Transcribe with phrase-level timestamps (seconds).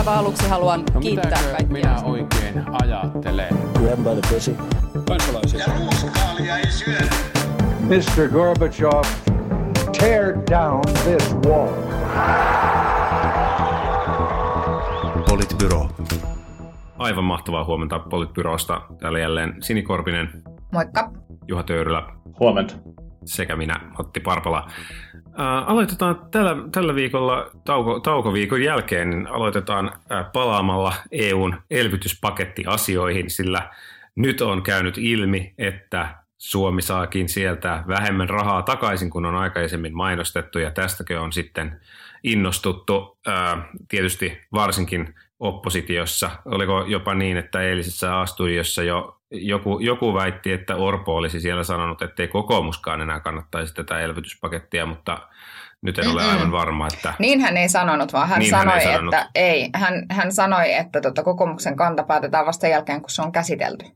[0.00, 1.66] aivan aluksi haluan no, kiittää kaikkia.
[1.66, 3.48] minä oikein ajattelen?
[3.72, 4.56] Grab by the pussy.
[5.08, 5.60] Kansalaisia.
[5.60, 6.98] Ja ruuskaalia ei syö.
[7.80, 8.28] Mr.
[8.32, 9.02] Gorbachev,
[9.98, 11.68] tear down this wall.
[15.28, 15.88] Politbyro.
[16.98, 18.82] Aivan mahtavaa huomenta Politbyrosta.
[19.00, 20.42] Täällä jälleen Sini Korpinen.
[20.72, 21.12] Moikka.
[21.48, 22.02] Juha Töyrylä.
[22.40, 22.74] Huomenta.
[23.24, 24.70] Sekä minä, Matti Parpala.
[25.38, 33.70] Äh, aloitetaan tällä, tällä viikolla tauko, taukoviikon jälkeen, niin aloitetaan äh, palaamalla EUn elvytyspakettiasioihin, sillä
[34.14, 40.58] nyt on käynyt ilmi, että Suomi saakin sieltä vähemmän rahaa takaisin kuin on aikaisemmin mainostettu
[40.58, 41.80] ja tästäkin on sitten
[42.24, 46.30] innostuttu äh, tietysti varsinkin oppositiossa.
[46.44, 52.02] Oliko jopa niin, että eilisessä A-studiossa jo joku, joku väitti, että Orpo olisi siellä sanonut,
[52.02, 55.18] että ei kokoomuskaan enää kannattaisi tätä elvytyspakettia, mutta
[55.82, 57.14] nyt en ole aivan varma, että...
[57.18, 59.14] Niin hän ei sanonut, vaan hän niin sanoi, hän ei sanonut.
[59.14, 59.70] että ei.
[59.74, 63.86] Hän, hän sanoi, että tota, kokoomuksen kanta päätetään vasta jälkeen, kun se on käsitelty.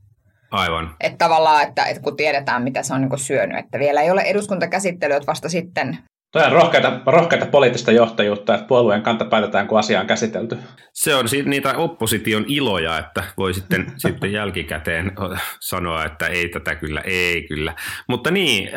[0.51, 0.97] Aivan.
[1.01, 4.21] Että tavallaan, että, että kun tiedetään, mitä se on niin syönyt, että vielä ei ole
[4.21, 5.99] eduskuntakäsittelyä, että vasta sitten
[6.35, 10.59] Tuo on rohkeita, rohkeita poliittista johtajuutta, että puolueen kanta päätetään, kun asia on käsitelty.
[10.93, 15.13] Se on niitä opposition iloja, että voi sitten, sitten jälkikäteen
[15.61, 17.75] sanoa, että ei tätä kyllä, ei kyllä.
[18.07, 18.71] Mutta niin,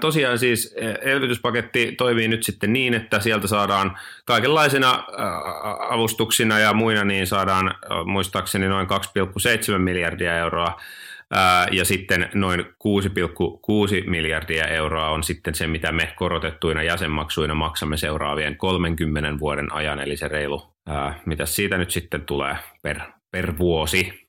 [0.00, 5.04] tosiaan siis elvytyspaketti toimii nyt sitten niin, että sieltä saadaan kaikenlaisena
[5.90, 7.74] avustuksina ja muina, niin saadaan
[8.04, 8.88] muistaakseni noin
[9.72, 10.80] 2,7 miljardia euroa
[11.70, 12.66] ja sitten noin 6,6
[14.10, 20.16] miljardia euroa on sitten se, mitä me korotettuina jäsenmaksuina maksamme seuraavien 30 vuoden ajan, eli
[20.16, 20.74] se reilu,
[21.26, 24.28] mitä siitä nyt sitten tulee per, per vuosi.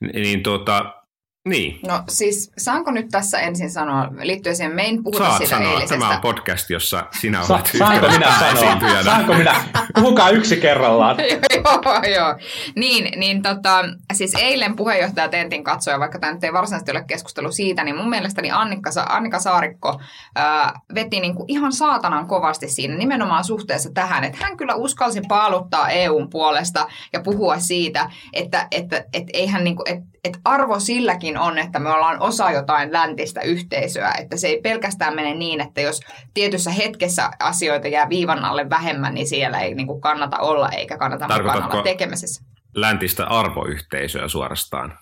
[0.00, 1.03] Niin tuota,
[1.48, 1.80] niin.
[1.86, 5.72] No siis saanko nyt tässä ensin sanoa, liittyen siihen, me ei puhuta Saat siitä sanoa,
[5.72, 5.98] eilisestä.
[5.98, 9.02] tämä on podcast, jossa sinä Sa- olet saanko minä sanoa?
[9.02, 9.54] Saanko minä?
[9.94, 11.16] Puhukaa yksi kerrallaan.
[11.54, 12.38] joo, joo.
[12.76, 17.52] Niin, niin tota, siis eilen puheenjohtaja Tentin katsoja, vaikka tämä nyt ei varsinaisesti ole keskustelu
[17.52, 20.00] siitä, niin mun mielestäni Annikka, Annika Saarikko
[20.36, 25.88] ää, veti niinku ihan saatanan kovasti siinä nimenomaan suhteessa tähän, että hän kyllä uskalsi paaluttaa
[25.88, 31.58] EUn puolesta ja puhua siitä, että, että et eihän niinku, et, et arvo silläkin on,
[31.58, 36.00] että me ollaan osa jotain läntistä yhteisöä, että se ei pelkästään mene niin, että jos
[36.34, 40.98] tietyssä hetkessä asioita jää viivan alle vähemmän, niin siellä ei niin kuin kannata olla eikä
[40.98, 42.44] kannata mukana olla tekemisessä.
[42.74, 44.98] läntistä arvoyhteisöä suorastaan?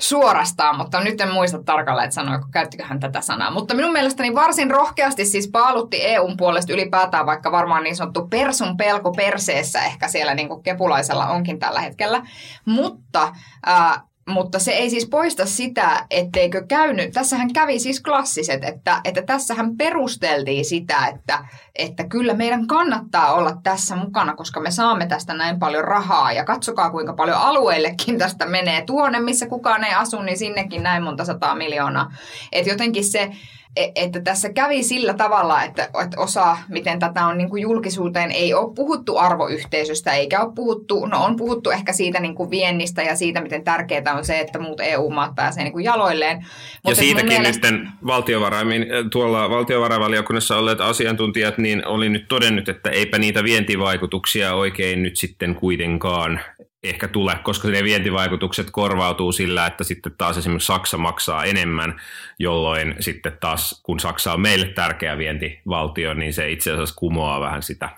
[0.00, 3.50] Suorastaan, mutta nyt en muista tarkalleen, että sanoiko, käyttikö hän tätä sanaa.
[3.50, 8.76] Mutta minun mielestäni varsin rohkeasti siis paalutti EUn puolesta ylipäätään, vaikka varmaan niin sanottu persun
[8.76, 12.22] pelko perseessä ehkä siellä niin kuin kepulaisella onkin tällä hetkellä.
[12.64, 13.32] Mutta
[13.68, 17.12] äh, mutta se ei siis poista sitä, etteikö käynyt.
[17.12, 21.44] Tässähän kävi siis klassiset, että, että tässähän perusteltiin sitä, että,
[21.74, 26.32] että kyllä meidän kannattaa olla tässä mukana, koska me saamme tästä näin paljon rahaa.
[26.32, 28.84] Ja katsokaa, kuinka paljon alueillekin tästä menee.
[28.86, 32.12] Tuonne, missä kukaan ei asu, niin sinnekin näin monta sataa miljoonaa.
[32.52, 33.30] Että jotenkin se
[33.76, 38.54] että tässä kävi sillä tavalla, että, että osa, miten tätä on niin kuin julkisuuteen, ei
[38.54, 43.16] ole puhuttu arvoyhteisöstä, eikä ole puhuttu, no on puhuttu ehkä siitä niin kuin viennistä ja
[43.16, 46.36] siitä, miten tärkeää on se, että muut EU-maat pääsee niin kuin jaloilleen.
[46.36, 47.68] Mutta ja siitäkin mielestä...
[48.06, 55.16] valtiovarain, tuolla valtiovarainvaliokunnassa olleet asiantuntijat niin oli nyt todennut, että eipä niitä vientivaikutuksia oikein nyt
[55.16, 56.40] sitten kuitenkaan
[56.84, 62.00] ehkä tule, koska ne vientivaikutukset korvautuu sillä, että sitten taas esimerkiksi Saksa maksaa enemmän,
[62.38, 67.62] jolloin sitten taas kun Saksa on meille tärkeä vientivaltio, niin se itse asiassa kumoaa vähän
[67.62, 67.88] sitä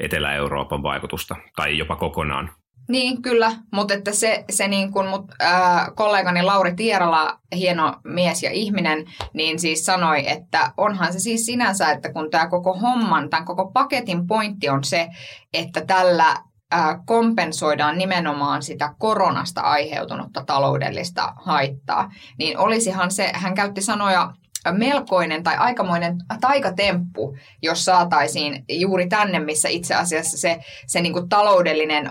[0.00, 2.50] Etelä-Euroopan vaikutusta tai jopa kokonaan.
[2.88, 8.42] Niin, kyllä, mutta että se, se niin kuin mut, äh, kollegani Lauri Tierala, hieno mies
[8.42, 13.30] ja ihminen, niin siis sanoi, että onhan se siis sinänsä, että kun tämä koko homman,
[13.30, 15.08] tämän koko paketin pointti on se,
[15.54, 16.36] että tällä
[17.06, 24.32] kompensoidaan nimenomaan sitä koronasta aiheutunutta taloudellista haittaa, niin olisihan se, hän käytti sanoja
[24.70, 31.28] melkoinen tai aikamoinen taikatemppu, jos saataisiin juuri tänne, missä itse asiassa se, se niin kuin
[31.28, 32.10] taloudellinen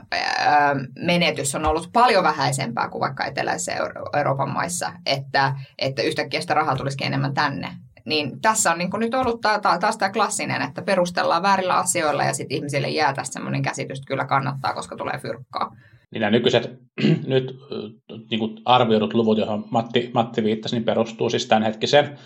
[1.00, 3.74] menetys on ollut paljon vähäisempää kuin vaikka eteläisessä
[4.18, 7.68] Euroopan maissa, että, että yhtäkkiä sitä rahaa tulisikin enemmän tänne.
[8.12, 12.56] Niin tässä on niin nyt ollut taas tämä klassinen, että perustellaan väärillä asioilla ja sitten
[12.56, 15.76] ihmisille jää tästä semmoinen käsitys, että kyllä kannattaa, koska tulee fyrkkaa.
[16.12, 16.72] Niin nämä nykyiset
[17.28, 17.56] nyt
[18.32, 22.18] niin kuin arvioidut luvut, johon Matti, Matti viittasi, niin perustuu siis tämänhetkiseen,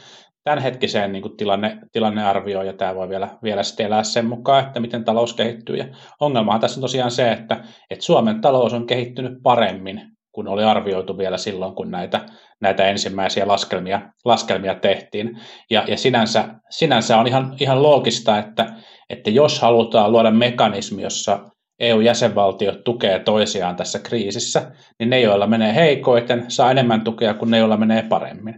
[0.43, 4.79] tämänhetkiseen niin kuin tilanne, tilannearvioon, ja tämä voi vielä, vielä sitten elää sen mukaan, että
[4.79, 5.75] miten talous kehittyy.
[5.75, 5.85] Ja
[6.19, 10.01] ongelmahan tässä on tosiaan se, että, että Suomen talous on kehittynyt paremmin
[10.31, 12.25] kuin oli arvioitu vielä silloin, kun näitä,
[12.61, 15.39] näitä ensimmäisiä laskelmia, laskelmia tehtiin.
[15.69, 18.73] Ja, ja sinänsä, sinänsä on ihan, ihan loogista, että,
[19.09, 21.39] että jos halutaan luoda mekanismi, jossa,
[21.79, 27.57] EU-jäsenvaltiot tukee toisiaan tässä kriisissä, niin ne, joilla menee heikoiten, saa enemmän tukea kuin ne,
[27.57, 28.55] joilla menee paremmin.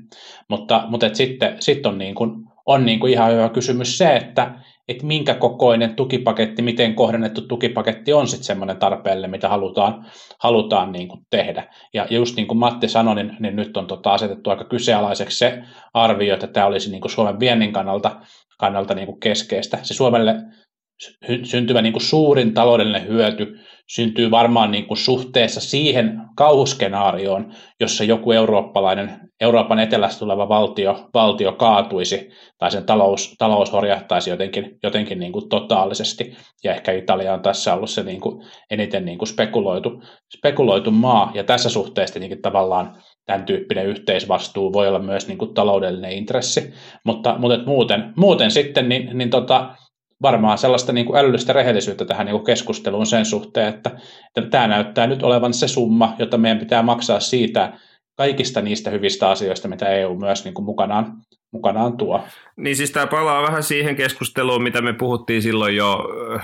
[0.50, 2.32] Mutta, mutta et sitten sit on, niin kuin,
[2.66, 4.52] on niin kuin ihan hyvä kysymys se, että
[4.88, 10.06] että minkä kokoinen tukipaketti, miten kohdennettu tukipaketti on sitten semmoinen tarpeelle, mitä halutaan,
[10.40, 11.68] halutaan niin kuin tehdä.
[11.94, 15.64] Ja just niin kuin Matti sanoi, niin, niin nyt on tota asetettu aika kyseenalaiseksi se
[15.94, 18.22] arvio, että tämä olisi niin kuin Suomen viennin kannalta,
[18.60, 19.80] kannalta niin kuin keskeistä.
[19.84, 20.36] Se Suomelle
[21.44, 28.32] syntyvä niin kuin suurin taloudellinen hyöty syntyy varmaan niin kuin suhteessa siihen kauhuskenaarioon, jossa joku
[28.32, 35.32] eurooppalainen, Euroopan etelästä tuleva valtio, valtio kaatuisi tai sen talous, talous horjahtaisi jotenkin, jotenkin niin
[35.32, 36.36] kuin totaalisesti.
[36.64, 40.04] Ja ehkä Italia on tässä ollut se niin kuin eniten niin kuin spekuloitu,
[40.38, 45.54] spekuloitu maa, ja tässä suhteessa tietenkin tavallaan tämän tyyppinen yhteisvastuu voi olla myös niin kuin
[45.54, 46.74] taloudellinen intressi,
[47.04, 49.76] mutta, mutta muuten, muuten sitten niin, niin tota,
[50.22, 53.92] varmaan sellaista niin kuin älyllistä rehellisyyttä tähän niin kuin keskusteluun sen suhteen, että,
[54.38, 57.74] että tämä näyttää nyt olevan se summa, jota meidän pitää maksaa siitä
[58.18, 61.14] kaikista niistä hyvistä asioista, mitä EU myös niin kuin mukanaan,
[61.52, 62.24] mukanaan tuo.
[62.58, 66.00] Niin siis tämä palaa vähän siihen keskusteluun, mitä me puhuttiin silloin jo,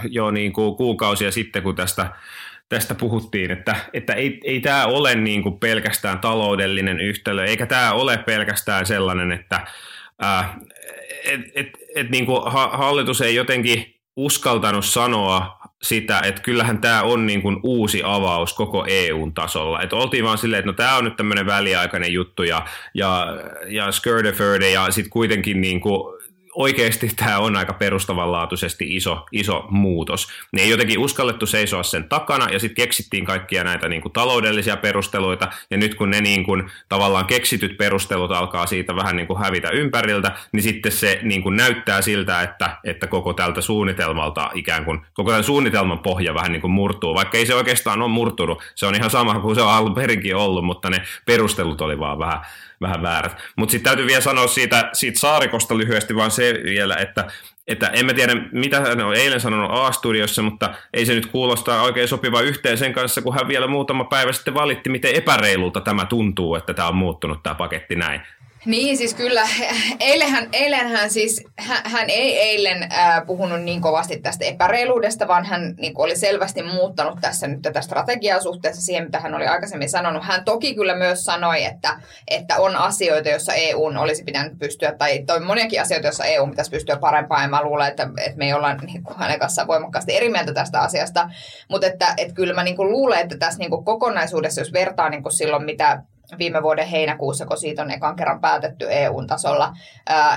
[0.10, 2.10] jo niin kuin kuukausia sitten, kun tästä
[2.70, 7.94] tästä puhuttiin, että, että ei, ei tämä ole niin kuin pelkästään taloudellinen yhtälö, eikä tämä
[7.94, 9.62] ole pelkästään sellainen, että
[10.20, 10.58] ää,
[11.24, 12.42] et, et, et niin kuin
[12.72, 18.86] hallitus ei jotenkin uskaltanut sanoa sitä, että kyllähän tämä on niin kuin uusi avaus koko
[18.88, 19.82] EUn tasolla.
[19.82, 23.28] Että oltiin vaan silleen, että no tämä on nyt tämmöinen väliaikainen juttu ja, ja,
[23.68, 23.92] ja
[24.74, 26.13] ja sitten kuitenkin niin kuin
[26.56, 30.28] oikeasti tämä on aika perustavanlaatuisesti iso, iso muutos.
[30.52, 34.78] Ne ei jotenkin uskallettu seisoa sen takana ja sitten keksittiin kaikkia näitä niin kuin taloudellisia
[34.78, 35.48] perusteluita.
[35.72, 39.70] Ja nyt kun ne niin kuin, tavallaan keksityt perustelut alkaa siitä vähän niin kuin hävitä
[39.70, 45.02] ympäriltä, niin sitten se niin kuin näyttää siltä, että, että koko tältä suunnitelmalta ikään kuin,
[45.14, 48.86] koko tämän suunnitelman pohja vähän niin kuin murtuu, vaikka ei se oikeastaan ole murtunut, se
[48.86, 52.42] on ihan sama kuin se on alun perinkin ollut, mutta ne perustelut oli vaan vähän,
[52.84, 53.38] vähän väärät.
[53.56, 57.28] Mutta sitten täytyy vielä sanoa siitä, siitä saarikosta lyhyesti vaan se vielä, että,
[57.68, 61.82] että en mä tiedä, mitä hän on eilen sanonut A-studiossa, mutta ei se nyt kuulosta
[61.82, 66.06] oikein sopiva yhteen sen kanssa, kun hän vielä muutama päivä sitten valitti, miten epäreilulta tämä
[66.06, 68.22] tuntuu, että tämä on muuttunut tämä paketti näin.
[68.66, 69.48] Niin, siis kyllä.
[70.00, 75.76] Eilenhän, eilenhän siis, hän, hän ei eilen äh, puhunut niin kovasti tästä epäreiluudesta, vaan hän
[75.80, 80.24] niin oli selvästi muuttanut tässä nyt tätä strategiaa suhteessa siihen, mitä hän oli aikaisemmin sanonut.
[80.24, 85.24] Hän toki kyllä myös sanoi, että, että on asioita, joissa EU olisi pitänyt pystyä, tai
[85.26, 88.54] toi moniakin asioita, joissa EU pitäisi pystyä parempaan, ja mä luulen, että, että me ei
[88.54, 91.30] olla niin kuin hänen kanssaan voimakkaasti eri mieltä tästä asiasta,
[91.70, 95.10] mutta että, että kyllä mä niin kuin luulen, että tässä niin kuin kokonaisuudessa, jos vertaa
[95.10, 96.02] niin kuin silloin, mitä
[96.38, 99.74] viime vuoden heinäkuussa, kun siitä on ekan kerran päätetty EU-tasolla,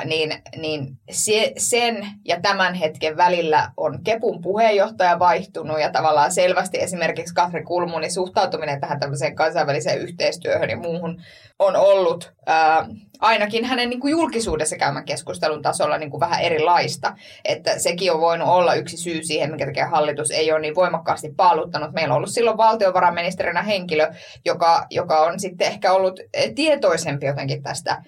[0.04, 6.82] niin, niin se, sen ja tämän hetken välillä on Kepun puheenjohtaja vaihtunut ja tavallaan selvästi
[6.82, 11.22] esimerkiksi Katri Kulmunin suhtautuminen tähän tämmöiseen kansainväliseen yhteistyöhön ja muuhun
[11.58, 12.86] on ollut ää,
[13.20, 17.16] ainakin hänen niin kuin julkisuudessa käymän keskustelun tasolla niin kuin vähän erilaista.
[17.44, 21.32] Että sekin on voinut olla yksi syy siihen, minkä takia hallitus ei ole niin voimakkaasti
[21.36, 21.92] paaluttanut.
[21.92, 24.12] Meillä on ollut silloin valtiovarainministerinä henkilö,
[24.44, 26.20] joka, joka on sitten ehkä ollut
[26.54, 28.02] tietoisempi jotenkin tästä,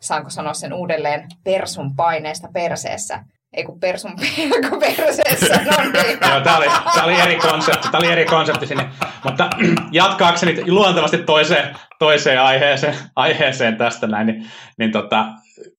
[0.00, 3.24] saanko sanoa sen uudelleen, persun paineesta perseessä
[3.56, 4.12] ei kun persun
[4.50, 5.54] pelko perseessä.
[5.64, 6.18] No niin.
[6.30, 6.66] Joo, tämä oli,
[7.04, 8.88] oli eri konsepti, tämä oli eri konsepti sinne.
[9.24, 9.50] Mutta
[9.92, 14.46] jatkaakseni luontevasti toiseen, toiseen aiheeseen, aiheeseen tästä näin, niin,
[14.78, 15.26] niin tota,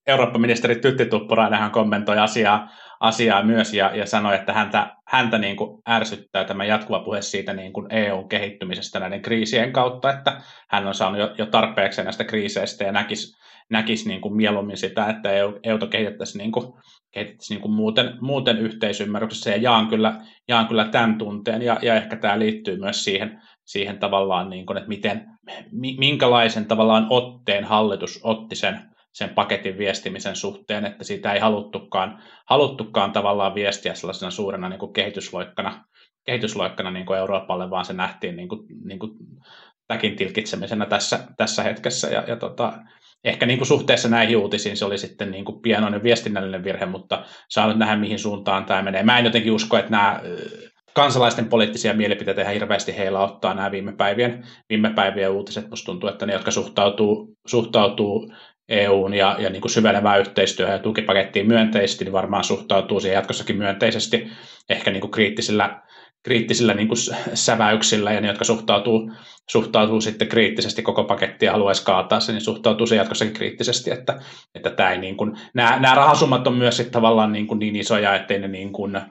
[0.08, 2.70] Eurooppa-ministeri Tytti Tuppurainenhan kommentoi asiaa,
[3.00, 7.54] asiaa myös ja, ja sanoi, että häntä, häntä niin kuin ärsyttää tämä jatkuva puhe siitä
[7.54, 12.24] niin kuin EUn kehittymisestä näiden kriisien kautta, että hän on saanut jo, jo tarpeeksi näistä
[12.24, 13.38] kriiseistä ja näkisi,
[13.70, 16.74] näkisi niin kuin mieluummin sitä, että EU, EUta kehitettäisiin niin kuin
[17.18, 21.96] kehitettäisiin niin kuin muuten, muuten yhteisymmärryksessä ja jaan kyllä, jaan kyllä tämän tunteen ja, ja
[21.96, 25.26] ehkä tämä liittyy myös siihen, siihen tavallaan, niin kuin, että miten,
[25.98, 28.82] minkälaisen tavallaan otteen hallitus otti sen,
[29.14, 34.94] sen paketin viestimisen suhteen, että siitä ei haluttukaan, haluttukaan tavallaan viestiä sellaisena suurena niin kuin
[34.94, 35.86] kehitysloikkana,
[36.26, 39.12] kehitysloikkana niin kuin Euroopalle, vaan se nähtiin niin kuin, niin kuin
[39.88, 42.08] täkin tilkitsemisenä tässä, tässä hetkessä.
[42.08, 42.74] Ja, ja tota,
[43.24, 47.26] ehkä niin kuin suhteessa näihin uutisiin se oli sitten niin kuin pienoinen viestinnällinen virhe, mutta
[47.50, 49.04] saa nyt nähdä, mihin suuntaan tämä menee.
[49.04, 50.22] Mä en jotenkin usko, että nämä
[50.94, 55.70] kansalaisten poliittisia mielipiteitä ihan hirveästi heillä ottaa nämä viime päivien, viime päivien uutiset.
[55.70, 58.34] Musta tuntuu, että ne, jotka suhtautuu, suhtautuu
[58.70, 63.58] EUn ja, ja niin kuin syvenevään yhteistyöhön ja tukipakettiin myönteisesti, niin varmaan suhtautuu siihen jatkossakin
[63.58, 64.28] myönteisesti,
[64.70, 65.82] ehkä niin kuin kriittisillä
[66.24, 66.98] kriittisillä niin kuin
[67.34, 69.12] säväyksillä ja ne, jotka suhtautuu,
[69.50, 74.20] suhtautuu sitten kriittisesti koko pakettia haluaisi kaataa se, niin suhtautuu se jatkossakin kriittisesti, että,
[74.56, 77.76] että tämä ei niin kuin, nämä, nämä rahasummat on myös sitten tavallaan niin, kuin niin
[77.76, 79.02] isoja, ettei ne niin kuin,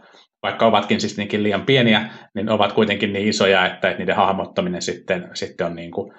[0.42, 5.30] vaikka ovatkin siis niinkin liian pieniä, niin ovat kuitenkin niin isoja, että niiden hahmottaminen sitten,
[5.34, 6.12] sitten on, niin kuin,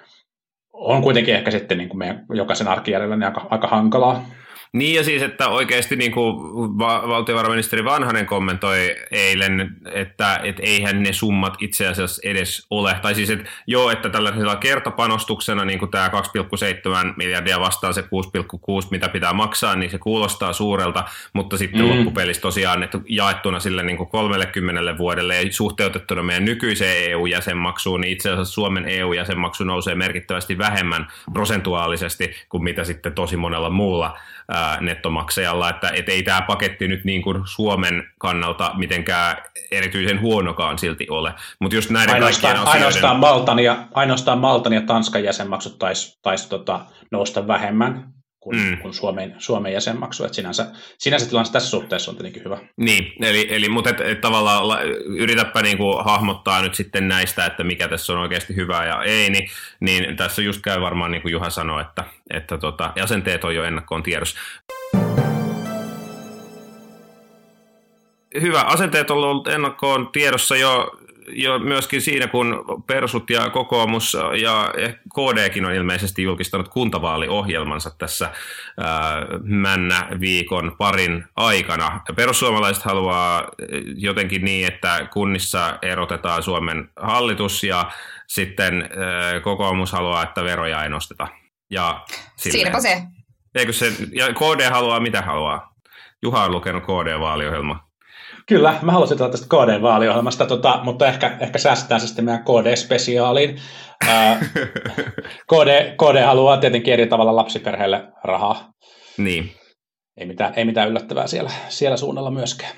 [0.72, 4.24] on kuitenkin ehkä sitten niin kuin meidän jokaisen arkijärjellä niin aika, aika hankalaa.
[4.72, 6.36] Niin ja siis, että oikeasti niin kuin
[6.78, 12.96] va- valtiovarainministeri Vanhanen kommentoi eilen, että et eihän ne summat itse asiassa edes ole.
[13.02, 18.06] Tai siis, että joo, että tällaisella kertapanostuksena niin kuin tämä 2,7 miljardia vastaan se 6,6,
[18.90, 21.88] mitä pitää maksaa, niin se kuulostaa suurelta, mutta sitten mm.
[21.88, 28.12] loppupelissä tosiaan että jaettuna sille niin kuin 30 vuodelle ja suhteutettuna meidän nykyiseen EU-jäsenmaksuun, niin
[28.12, 34.18] itse asiassa Suomen EU-jäsenmaksu nousee merkittävästi vähemmän prosentuaalisesti kuin mitä sitten tosi monella muulla
[34.48, 39.36] ää, nettomaksajalla, että et ei tämä paketti nyt niin kuin Suomen kannalta mitenkään
[39.70, 41.34] erityisen huonokaan silti ole.
[41.60, 42.86] Mutta just näiden ainoastaan, kaikkien asioiden...
[42.86, 48.78] ainoastaan, Maltan ja, ainoastaan Maltan ja Tanskan jäsenmaksut taisi tais, tota, nousta vähemmän kuin, mm.
[48.78, 50.24] kuin Suomen, Suomen jäsenmaksu.
[50.24, 50.66] Et sinänsä,
[50.98, 52.58] sinänsä tilanne tässä suhteessa on tietenkin hyvä.
[52.76, 57.64] Niin, eli, eli mutta et, et tavallaan la, yritäpä niinku hahmottaa nyt sitten näistä, että
[57.64, 61.32] mikä tässä on oikeasti hyvää ja ei, niin, niin tässä just käy varmaan niin kuin
[61.32, 64.38] Juha sanoi, että, että tota, jäsenteet on jo ennakkoon tiedossa.
[68.40, 70.98] Hyvä, asenteet on ollut ennakkoon tiedossa jo
[71.30, 74.72] jo myöskin siinä, kun Persut ja kokoomus ja
[75.14, 78.30] KDkin on ilmeisesti julkistanut kuntavaaliohjelmansa tässä
[78.78, 82.00] ää, männä viikon parin aikana.
[82.16, 83.48] Perussuomalaiset haluaa
[83.96, 87.90] jotenkin niin, että kunnissa erotetaan Suomen hallitus ja
[88.26, 91.28] sitten ää, kokoomus haluaa, että veroja ei nosteta.
[91.70, 92.04] Ja
[92.36, 93.02] Siinäpä se.
[93.54, 95.74] Eikö se, ja KD haluaa mitä haluaa?
[96.22, 97.87] Juha on lukenut KD-vaaliohjelmaa.
[98.48, 103.58] Kyllä, mä haluaisin tulla tästä KD-vaaliohjelmasta, tota, mutta ehkä, ehkä säästetään se sitten meidän KD-spesiaaliin.
[105.52, 108.70] KD, KD haluaa tietenkin eri tavalla lapsiperheelle rahaa.
[109.18, 109.50] Niin.
[110.16, 112.72] Ei mitään, ei mitään yllättävää siellä, siellä suunnalla myöskään.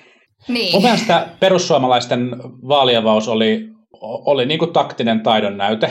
[0.48, 0.72] Niin.
[0.72, 2.30] Mun mielestä perussuomalaisten
[2.68, 3.68] vaaliavaus oli,
[4.00, 5.90] oli niin kuin taktinen taidon näyte.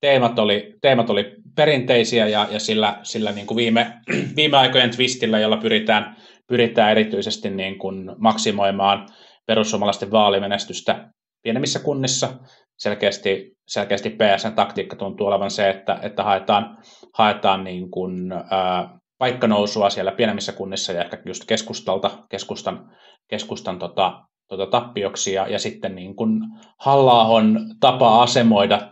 [0.00, 3.92] teemat, oli, teemat oli perinteisiä ja, ja sillä, sillä niin kuin viime,
[4.36, 6.16] viime aikojen twistillä, jolla pyritään–
[6.48, 9.08] pyritään erityisesti niin kuin maksimoimaan
[9.46, 11.10] perussuomalaisten vaalimenestystä
[11.42, 12.38] pienemmissä kunnissa.
[12.78, 16.78] Selkeästi, selkeästi PSN taktiikka tuntuu olevan se, että, että haetaan,
[17.14, 22.90] haetaan niin kuin, ää, paikkanousua siellä pienemmissä kunnissa ja ehkä just keskustalta, keskustan,
[23.28, 26.40] keskustan tota, tota tappioksi ja, ja sitten niin kuin
[26.78, 27.42] halla
[27.80, 28.90] tapa asemoida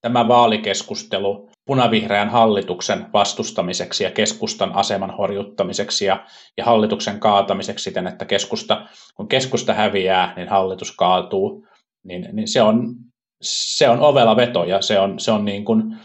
[0.00, 8.24] tämä vaalikeskustelu punavihreän hallituksen vastustamiseksi ja keskustan aseman horjuttamiseksi ja, ja hallituksen kaatamiseksi siten, että
[8.24, 11.66] keskusta, kun keskusta häviää, niin hallitus kaatuu,
[12.04, 12.94] niin, niin se, on,
[13.42, 15.96] se on ovela veto ja se on, se on niin kuin,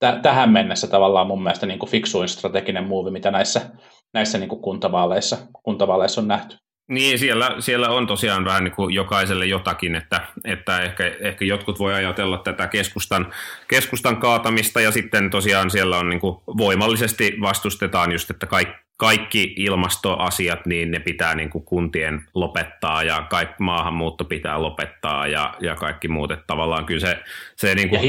[0.00, 3.70] t- tähän mennessä tavallaan mun mielestä niin kuin fiksuin strateginen muuvi, mitä näissä,
[4.14, 6.56] näissä niin kuin kuntavaaleissa, kuntavaaleissa on nähty.
[6.88, 11.78] Niin, siellä, siellä on tosiaan vähän niin kuin jokaiselle jotakin, että, että ehkä, ehkä jotkut
[11.78, 13.32] voi ajatella tätä keskustan,
[13.68, 19.54] keskustan kaatamista ja sitten tosiaan siellä on niin kuin voimallisesti vastustetaan just, että kaikki, kaikki
[19.56, 25.74] ilmastoasiat, niin ne pitää niin kuin kuntien lopettaa ja kaikki maahanmuutto pitää lopettaa ja, ja
[25.74, 27.18] kaikki muut, että tavallaan kyllä se,
[27.56, 28.02] se niin kuin ja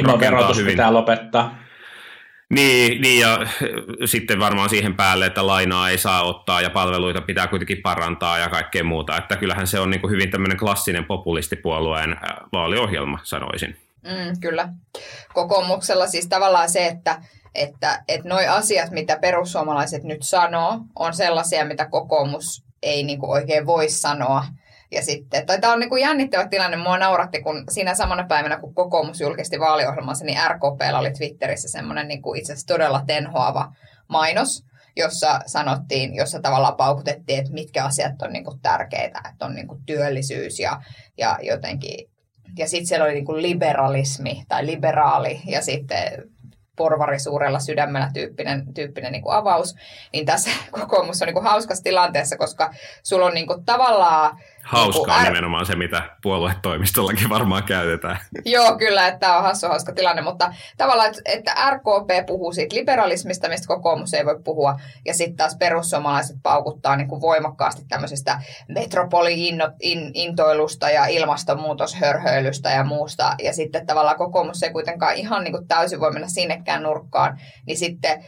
[0.55, 0.72] hyvin.
[0.72, 1.64] pitää lopettaa.
[2.55, 3.39] Niin, niin, ja
[4.05, 8.50] sitten varmaan siihen päälle, että lainaa ei saa ottaa ja palveluita pitää kuitenkin parantaa ja
[8.50, 9.17] kaikkea muuta.
[9.17, 12.15] Että kyllähän se on niin kuin hyvin tämmöinen klassinen populistipuolueen
[12.53, 13.77] vaaliohjelma, sanoisin.
[14.03, 14.69] Mm, kyllä.
[15.33, 17.21] Kokoomuksella siis tavallaan se, että
[17.55, 23.31] että, että noi asiat, mitä perussuomalaiset nyt sanoo, on sellaisia, mitä kokoomus ei niin kuin
[23.31, 24.45] oikein voi sanoa.
[24.95, 28.59] Ja sitten, tai tämä on niin kuin jännittävä tilanne, mua nauratti, kun siinä samana päivänä,
[28.59, 33.73] kun kokoomus julkisti vaaliohjelmansa, niin RKP oli Twitterissä semmoinen niin kuin itse asiassa todella tenhoava
[34.07, 39.55] mainos, jossa sanottiin, jossa tavallaan paukutettiin, että mitkä asiat on niin kuin tärkeitä, että on
[39.55, 40.81] niin kuin työllisyys ja,
[41.17, 42.09] ja jotenkin,
[42.57, 46.23] ja sitten siellä oli niin kuin liberalismi tai liberaali ja sitten
[46.75, 49.75] porvari suurella sydämellä tyyppinen, tyyppinen niin kuin avaus,
[50.13, 50.49] niin tässä
[50.79, 52.73] kokoomus on niin kuin hauskassa tilanteessa, koska
[53.03, 55.34] sulla on niin kuin tavallaan Hauskaa niin R...
[55.34, 58.19] nimenomaan se, mitä puoluetoimistollakin varmaan käytetään.
[58.45, 63.50] Joo, kyllä, että tämä on hassu hauska tilanne, mutta tavallaan, että RKP puhuu siitä liberalismista,
[63.50, 70.89] mistä kokoomus ei voi puhua, ja sitten taas perussuomalaiset paukuttaa niin kuin voimakkaasti tämmöisestä metropoli-intoilusta
[70.89, 76.12] ja ilmastonmuutoshörhöilystä ja muusta, ja sitten tavallaan kokoomus ei kuitenkaan ihan niin kuin täysin voi
[76.12, 78.25] mennä sinnekään nurkkaan, niin sitten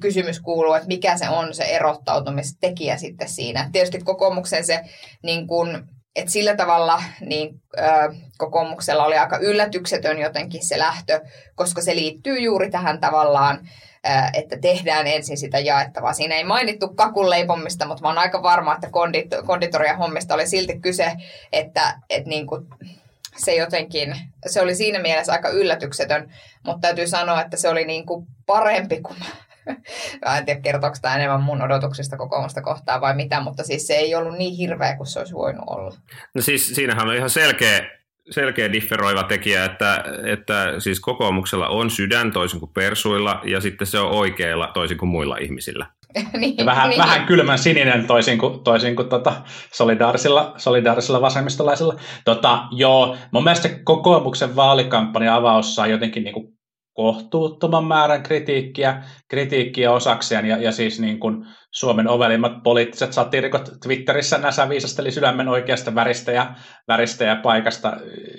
[0.00, 3.70] kysymys kuuluu, että mikä se on se erottautumistekijä sitten siinä.
[3.72, 4.80] Tietysti kokoomuksen se
[5.22, 5.78] niin kuin,
[6.16, 7.82] et sillä tavalla niin, ö,
[8.38, 11.20] kokoomuksella oli aika yllätyksetön jotenkin se lähtö,
[11.54, 13.68] koska se liittyy juuri tähän tavallaan,
[14.32, 16.12] että tehdään ensin sitä jaettavaa.
[16.12, 20.46] Siinä ei mainittu kakun leipomista, mutta mä oon aika varma, että kondit, konditoria hommista oli
[20.46, 21.12] silti kyse,
[21.52, 22.66] että et niin kuin,
[23.36, 26.32] se jotenkin, se oli siinä mielessä aika yllätyksetön,
[26.64, 29.18] mutta täytyy sanoa, että se oli niin kuin parempi kuin
[30.38, 34.14] en tiedä, kertooko tämä enemmän mun odotuksista kokoomusta kohtaan vai mitä, mutta siis se ei
[34.14, 35.94] ollut niin hirveä kuin se olisi voinut olla.
[36.34, 37.90] No siis siinähän on ihan selkeä,
[38.30, 43.98] selkeä differoiva tekijä, että, että siis kokoomuksella on sydän toisin kuin persuilla ja sitten se
[43.98, 45.86] on oikeilla toisin kuin muilla ihmisillä.
[46.40, 46.98] niin, ja vähän, niin.
[46.98, 49.32] vähän kylmän sininen toisin kuin, toisin kuin tota,
[49.72, 51.94] solidaarisilla, solidaarisilla vasemmistolaisilla.
[52.24, 56.55] Tota, joo, mun mielestä kokoomuksen vaalikampanja avaus saa jotenkin niin kuin
[56.96, 64.38] kohtuuttoman määrän kritiikkiä, kritiikkiä osakseen, ja, ja siis niin kuin Suomen ovelimmat poliittiset satirikot Twitterissä
[64.38, 66.54] näsä viisasteli sydämen oikeasta väristä ja,
[66.88, 67.96] väristä ja paikasta,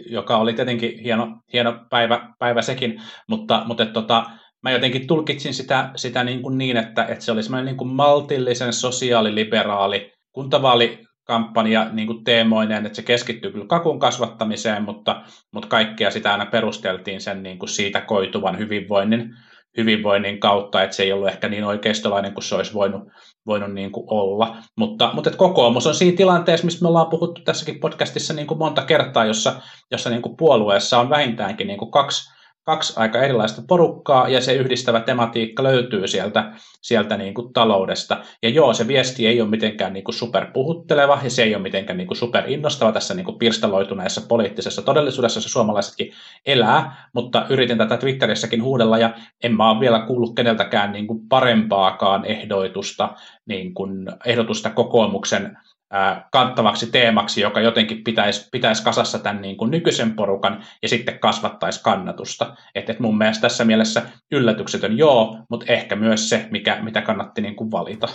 [0.09, 4.25] joka oli tietenkin hieno, hieno päivä, päivä sekin, mutta, mutta et, tota,
[4.63, 7.93] mä jotenkin tulkitsin sitä, sitä niin, kuin niin että, että se oli semmoinen niin kuin
[7.93, 15.21] maltillisen sosiaaliliberaali kuntavaali kampanja niin kuin teemoinen, että se keskittyy kyllä kakun kasvattamiseen, mutta,
[15.53, 19.29] mutta kaikkea sitä aina perusteltiin sen niin kuin siitä koituvan hyvinvoinnin,
[19.77, 23.01] hyvinvoinnin kautta, että se ei ollut ehkä niin oikeistolainen kuin se olisi voinut,
[23.45, 24.57] voinut niin kuin olla.
[24.77, 28.57] Mutta, mutta että kokoomus on siinä tilanteessa, mistä me ollaan puhuttu tässäkin podcastissa niin kuin
[28.57, 32.36] monta kertaa, jossa, jossa niin kuin puolueessa on vähintäänkin niin kuin kaksi
[32.67, 38.23] kaksi aika erilaista porukkaa ja se yhdistävä tematiikka löytyy sieltä, sieltä niin kuin taloudesta.
[38.43, 41.97] Ja joo, se viesti ei ole mitenkään niin kuin superpuhutteleva ja se ei ole mitenkään
[41.97, 46.11] niin kuin superinnostava tässä niin kuin pirstaloituneessa poliittisessa todellisuudessa, jossa suomalaisetkin
[46.45, 51.27] elää, mutta yritin tätä Twitterissäkin huudella ja en mä ole vielä kuullut keneltäkään niin kuin
[51.29, 55.57] parempaakaan ehdoitusta, niin kuin ehdotusta kokoomuksen
[56.31, 61.83] kanttavaksi teemaksi, joka jotenkin pitäisi, pitäisi kasassa tämän niin kuin nykyisen porukan ja sitten kasvattaisi
[61.83, 62.55] kannatusta.
[62.75, 64.01] Että et mun mielestä tässä mielessä
[64.31, 68.07] yllätyksetön joo, mutta ehkä myös se, mikä, mitä kannatti niin kuin valita.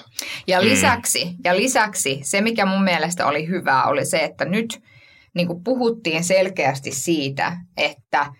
[0.46, 0.64] Ja mm.
[0.64, 1.34] lisäksi, mm.
[1.44, 4.82] ja lisäksi se, mikä mun mielestä oli hyvää, oli se, että nyt
[5.34, 8.26] niin kuin puhuttiin selkeästi siitä, että–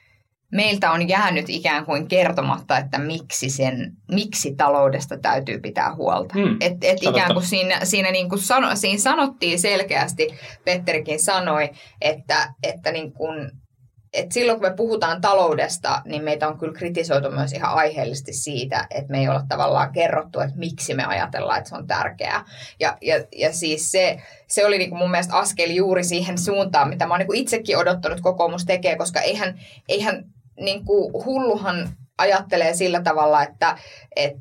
[0.53, 6.35] meiltä on jäänyt ikään kuin kertomatta, että miksi, sen, miksi taloudesta täytyy pitää huolta.
[6.35, 10.29] Mm, et, et ikään kuin siinä, siinä, niin kuin sano, siinä sanottiin selkeästi,
[10.65, 13.51] Petterikin sanoi, että, että niin kuin,
[14.13, 18.87] et silloin kun me puhutaan taloudesta, niin meitä on kyllä kritisoitu myös ihan aiheellisesti siitä,
[18.91, 22.45] että me ei olla tavallaan kerrottu, että miksi me ajatellaan, että se on tärkeää.
[22.81, 26.89] Ja, ja, ja siis se, se oli niin kuin mun mielestä askel juuri siihen suuntaan,
[26.89, 30.25] mitä mä oon niin itsekin odottanut kokoomus tekee, koska eihän, eihän
[30.61, 31.89] niin kuin hulluhan
[32.19, 33.79] ajattelee sillä tavalla, että,
[34.17, 34.41] että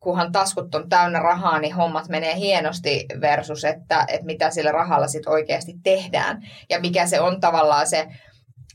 [0.00, 5.08] kunhan taskut on täynnä rahaa, niin hommat menee hienosti versus, että, että mitä sillä rahalla
[5.08, 6.48] sitten oikeasti tehdään.
[6.70, 8.08] Ja mikä se on tavallaan se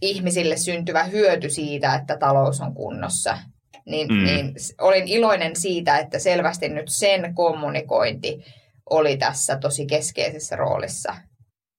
[0.02, 3.38] ihmisille syntyvä hyöty siitä, että talous on kunnossa.
[3.86, 4.24] Niin, mm.
[4.24, 8.46] niin olin iloinen siitä, että selvästi nyt sen kommunikointi
[8.90, 11.16] oli tässä tosi keskeisessä roolissa.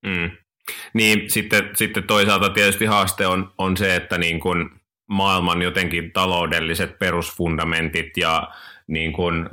[0.07, 0.31] Mm.
[0.95, 4.71] Niin, sitten, sitten toisaalta tietysti haaste on, on se, että niin kun
[5.07, 8.49] maailman jotenkin taloudelliset perusfundamentit ja
[8.93, 9.49] niin kuin, äh,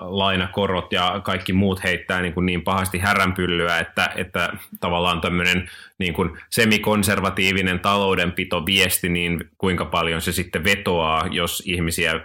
[0.00, 6.14] lainakorot ja kaikki muut heittää niin, kuin niin pahasti häränpyllyä, että, että tavallaan tämmöinen niin
[6.14, 12.20] kuin semikonservatiivinen taloudenpito viesti, niin kuinka paljon se sitten vetoaa, jos ihmisiä, äh,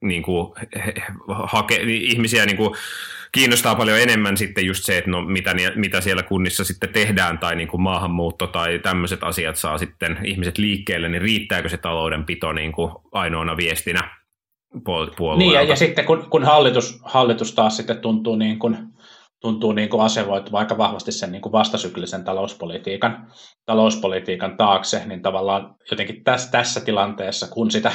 [0.00, 0.54] niin kuin,
[1.28, 2.74] hake, ihmisiä niin kuin,
[3.32, 7.56] kiinnostaa paljon enemmän sitten just se, että no mitä, mitä siellä kunnissa sitten tehdään tai
[7.56, 12.72] niin kuin maahanmuutto tai tämmöiset asiat saa sitten ihmiset liikkeelle, niin riittääkö se taloudenpito niin
[12.72, 14.19] kuin ainoana viestinä
[14.84, 15.38] puolueelta?
[15.38, 18.76] Niin ja, ja sitten kun, kun hallitus, hallitus taas sitten tuntuu niin kuin,
[19.40, 23.32] tuntuu niin kuin asevoituva aika vahvasti sen niin kuin vastasyklisen talouspolitiikan,
[23.66, 27.92] talouspolitiikan taakse, niin tavallaan jotenkin tässä, tässä tilanteessa, kun sitä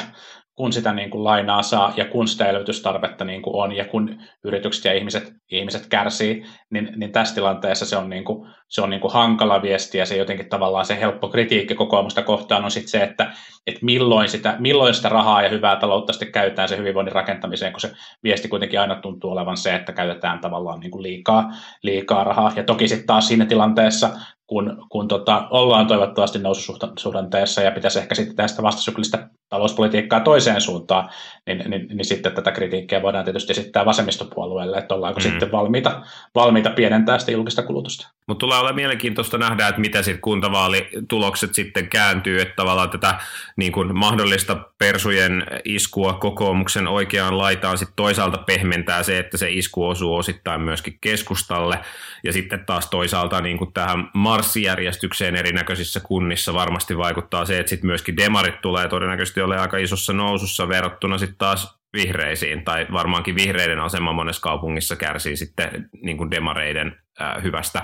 [0.56, 4.20] kun sitä niin kuin lainaa saa ja kun sitä elvytystarvetta niin kuin on ja kun
[4.44, 8.90] yritykset ja ihmiset, ihmiset kärsii, niin, niin tässä tilanteessa se on, niin kuin, se on
[8.90, 12.90] niin kuin hankala viesti ja se jotenkin tavallaan se helppo kritiikki kokoomusta kohtaan on sitten
[12.90, 13.32] se, että,
[13.68, 17.82] että milloin, sitä, milloin sitä rahaa ja hyvää taloutta sitten käytetään se hyvinvoinnin rakentamiseen, kun
[17.82, 17.92] se
[18.24, 21.52] viesti kuitenkin aina tuntuu olevan se, että käytetään tavallaan niin kuin liikaa,
[21.84, 22.52] liikaa rahaa.
[22.56, 24.10] Ja toki sitten taas siinä tilanteessa
[24.48, 31.10] kun, kun tota, ollaan toivottavasti noususuhdanteessa ja pitäisi ehkä sitten tästä vastasyklistä talouspolitiikkaa toiseen suuntaan,
[31.48, 35.24] niin, niin, niin sitten tätä kritiikkiä voidaan tietysti esittää vasemmistopuolueelle, että ollaanko mm.
[35.24, 36.02] sitten valmiita,
[36.36, 38.15] valmiita pienentää sitä julkista kulutusta.
[38.28, 43.20] Mutta tulee olla mielenkiintoista nähdä, että mitä sitten kuntavaalitulokset sitten kääntyy, että tavallaan tätä
[43.58, 49.88] niin kuin mahdollista persujen iskua kokoomuksen oikeaan laitaan sitten toisaalta pehmentää se, että se isku
[49.88, 51.80] osuu osittain myöskin keskustalle,
[52.24, 57.88] ja sitten taas toisaalta niin kuin tähän marssijärjestykseen erinäköisissä kunnissa varmasti vaikuttaa se, että sitten
[57.88, 63.80] myöskin demarit tulee todennäköisesti ole aika isossa nousussa verrattuna sitten taas vihreisiin, tai varmaankin vihreiden
[63.80, 67.05] asema monessa kaupungissa kärsii sitten niin kuin demareiden
[67.44, 67.82] hyvästä,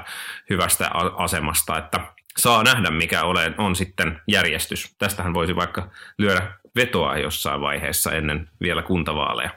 [0.49, 1.99] hyvästä asemasta, että
[2.37, 4.95] saa nähdä, mikä ole, on sitten järjestys.
[4.97, 6.41] Tästähän voisi vaikka lyödä
[6.75, 9.49] vetoa jossain vaiheessa ennen vielä kuntavaaleja.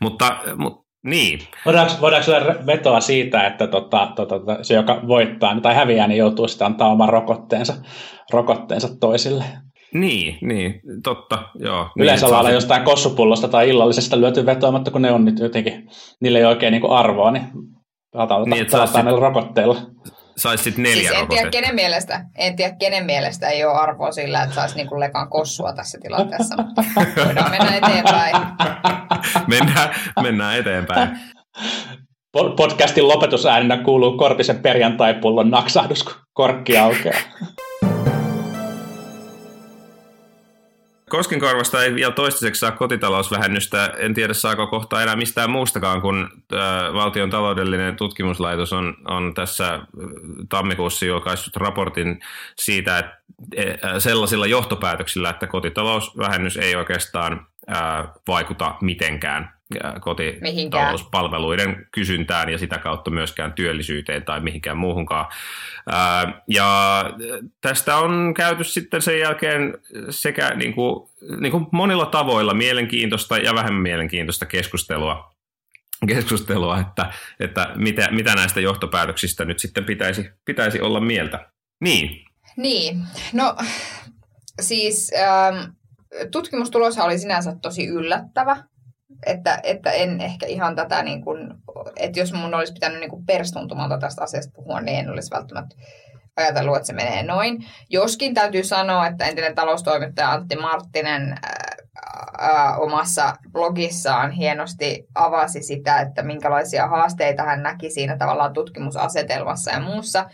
[0.00, 1.40] Mutta, mutta niin.
[1.64, 6.18] Voidaanko, voidaanko lyödä vetoa siitä, että tota, tota, tota, se, joka voittaa tai häviää, niin
[6.18, 7.74] joutuu sitten antaa oman rokotteensa,
[8.32, 9.44] rokotteensa toisille?
[9.94, 11.90] Niin, niin, totta, joo.
[11.98, 15.88] Yleensä niin, ollaan jostain kossupullosta tai illallisesta lyöty vetoa, mutta kun ne on nyt jotenkin,
[16.20, 17.44] niille ei oikein niin arvoa, niin
[18.12, 19.76] pelataan, niin, pelataan näillä rokotteilla.
[20.36, 24.12] Saisi sitten neljä siis en tiedä, kenen mielestä, en tiedä, kenen mielestä ei ole arvoa
[24.12, 26.84] sillä, että saisi niinku lekan kossua tässä tilanteessa, mutta
[27.24, 28.36] voidaan mennä eteenpäin.
[29.46, 31.18] mennään, mennään eteenpäin.
[32.32, 37.20] Podcastin lopetusääninä kuuluu Korpisen perjantaipullon naksahdus, kun korkki aukeaa.
[41.08, 43.94] Koskenkorvasta ei vielä toistaiseksi saa kotitalousvähennystä.
[43.96, 46.28] En tiedä saako kohta enää mistään muustakaan, kun
[46.94, 49.80] valtion taloudellinen tutkimuslaitos on, on tässä
[50.48, 52.20] tammikuussa julkaissut raportin
[52.56, 53.18] siitä, että
[53.56, 57.46] e, sellaisilla johtopäätöksillä, että kotitalousvähennys ei oikeastaan
[58.28, 59.57] vaikuta mitenkään
[60.00, 65.26] kotitalouspalveluiden kysyntään ja sitä kautta myöskään työllisyyteen tai mihinkään muuhunkaan.
[66.48, 67.04] Ja
[67.60, 69.78] tästä on käyty sitten sen jälkeen
[70.10, 71.08] sekä niin kuin,
[71.40, 75.38] niin kuin monilla tavoilla mielenkiintoista ja vähemmän mielenkiintoista keskustelua
[76.06, 81.50] keskustelua, että, että mitä, mitä näistä johtopäätöksistä nyt sitten pitäisi, pitäisi olla mieltä.
[81.80, 82.24] Niin.
[82.56, 83.56] Niin, no
[84.60, 85.72] siis ähm,
[86.30, 88.56] tutkimustulos oli sinänsä tosi yllättävä
[89.26, 91.54] että, että en ehkä ihan tätä, niin kuin,
[91.96, 95.76] että jos mun olisi pitänyt niin perstuntumalta tästä asiasta puhua, niin en olisi välttämättä
[96.36, 97.66] ajatellut, että se menee noin.
[97.90, 101.76] Joskin täytyy sanoa, että entinen taloustoimittaja Antti Marttinen ää,
[102.38, 109.80] ää, omassa blogissaan hienosti avasi sitä, että minkälaisia haasteita hän näki siinä tavallaan tutkimusasetelmassa ja
[109.80, 110.30] muussa.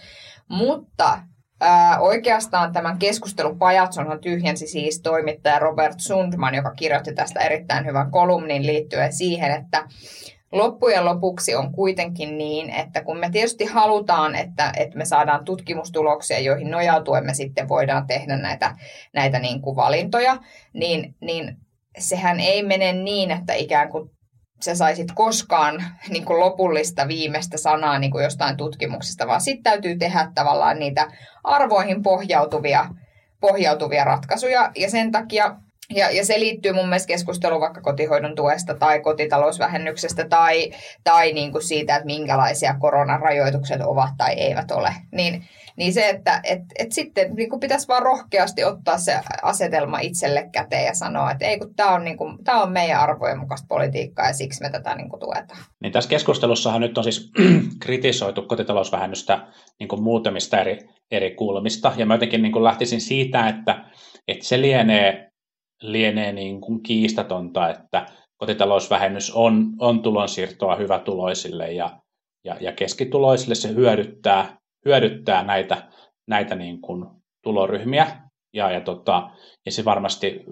[0.49, 1.19] Mutta
[1.67, 8.67] Ää, oikeastaan tämän keskustelupajatsonhan tyhjensi siis toimittaja Robert Sundman, joka kirjoitti tästä erittäin hyvän kolumnin
[8.67, 9.89] liittyen siihen, että
[10.53, 16.39] loppujen lopuksi on kuitenkin niin, että kun me tietysti halutaan, että, että me saadaan tutkimustuloksia,
[16.39, 18.77] joihin nojautuen me sitten voidaan tehdä näitä,
[19.13, 20.37] näitä niin kuin valintoja,
[20.73, 21.57] niin, niin
[21.99, 24.11] sehän ei mene niin, että ikään kuin
[24.65, 29.97] sä saisit koskaan niin kuin lopullista viimeistä sanaa niin kuin jostain tutkimuksesta, vaan sitten täytyy
[29.99, 31.09] tehdä tavallaan niitä
[31.45, 32.87] arvoihin pohjautuvia,
[33.41, 34.71] pohjautuvia ratkaisuja.
[34.77, 35.57] Ja sen takia,
[35.91, 40.73] ja, ja se liittyy mun mielestä keskusteluun vaikka kotihoidon tuesta tai kotitalousvähennyksestä tai,
[41.05, 44.95] tai niin kuin siitä, että minkälaisia koronarajoitukset ovat tai eivät ole.
[45.13, 45.45] Niin,
[45.77, 50.49] niin se, että et, et sitten niin kuin pitäisi vaan rohkeasti ottaa se asetelma itselle
[50.53, 52.17] käteen ja sanoa, että ei kun tämä on, niin
[52.63, 55.65] on meidän arvojen mukaista politiikkaa ja siksi me tätä niin kuin tuetaan.
[55.83, 57.31] Niin tässä keskustelussahan nyt on siis
[57.85, 59.47] kritisoitu kotitalousvähennystä
[59.81, 60.79] niin kuin muutamista eri,
[61.11, 63.85] eri kulmista ja mä jotenkin niin kuin lähtisin siitä, että,
[64.29, 65.31] että se lienee,
[65.83, 68.07] lienee niin kuin kiistatonta, että
[68.37, 72.01] kotitalousvähennys on, on tulonsiirtoa hyvätuloisille ja,
[72.45, 75.89] ja, ja keskituloisille se hyödyttää hyödyttää näitä,
[76.27, 77.07] näitä niin kuin
[77.43, 78.07] tuloryhmiä.
[78.55, 79.31] Ja, ja, tota,
[79.67, 80.45] ja se varmasti,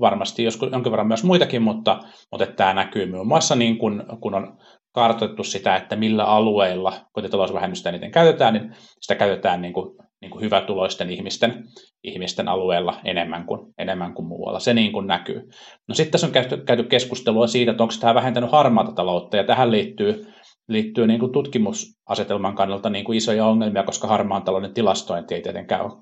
[0.00, 1.98] varmasti joskus, jonkin verran myös muitakin, mutta,
[2.30, 4.58] mutta tämä näkyy muun muassa niin kun, kun on
[4.92, 10.42] kartoitettu sitä, että millä alueilla kotitalousvähennystä eniten käytetään, niin sitä käytetään niin kuin, niin kuin
[10.42, 11.64] hyvätuloisten ihmisten,
[12.04, 14.58] ihmisten alueella enemmän kuin, enemmän kuin muualla.
[14.58, 15.48] Se niin kuin näkyy.
[15.88, 19.44] No sitten tässä on käyty, käyty keskustelua siitä, että onko tämä vähentänyt harmaata taloutta, ja
[19.44, 20.26] tähän liittyy
[20.68, 25.84] liittyy niin kuin tutkimusasetelman kannalta niin kuin isoja ongelmia, koska harmaan talouden tilastointi ei tietenkään
[25.84, 25.92] ole,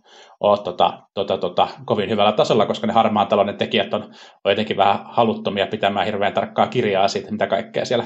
[0.40, 4.03] ole tota, tota, tota, kovin hyvällä tasolla, koska ne harmaan talouden tekijät on,
[4.44, 8.05] on jotenkin vähän haluttomia pitämään hirveän tarkkaa kirjaa siitä, mitä kaikkea siellä,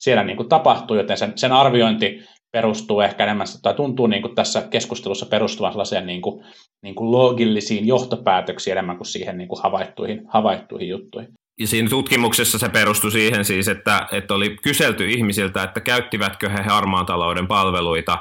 [0.00, 2.20] siellä niin kuin tapahtuu, joten sen, sen arviointi
[2.52, 6.44] perustuu ehkä enemmän, tai tuntuu niin kuin tässä keskustelussa perustuvan sellaiseen niin kuin,
[6.82, 11.32] niin kuin loogillisiin johtopäätöksiin enemmän kuin siihen niin kuin havaittuihin, havaittuihin juttuihin.
[11.58, 16.62] Ja siinä tutkimuksessa se perustui siihen siis, että, että oli kyselty ihmisiltä, että käyttivätkö he
[16.62, 18.18] harmaan talouden palveluita.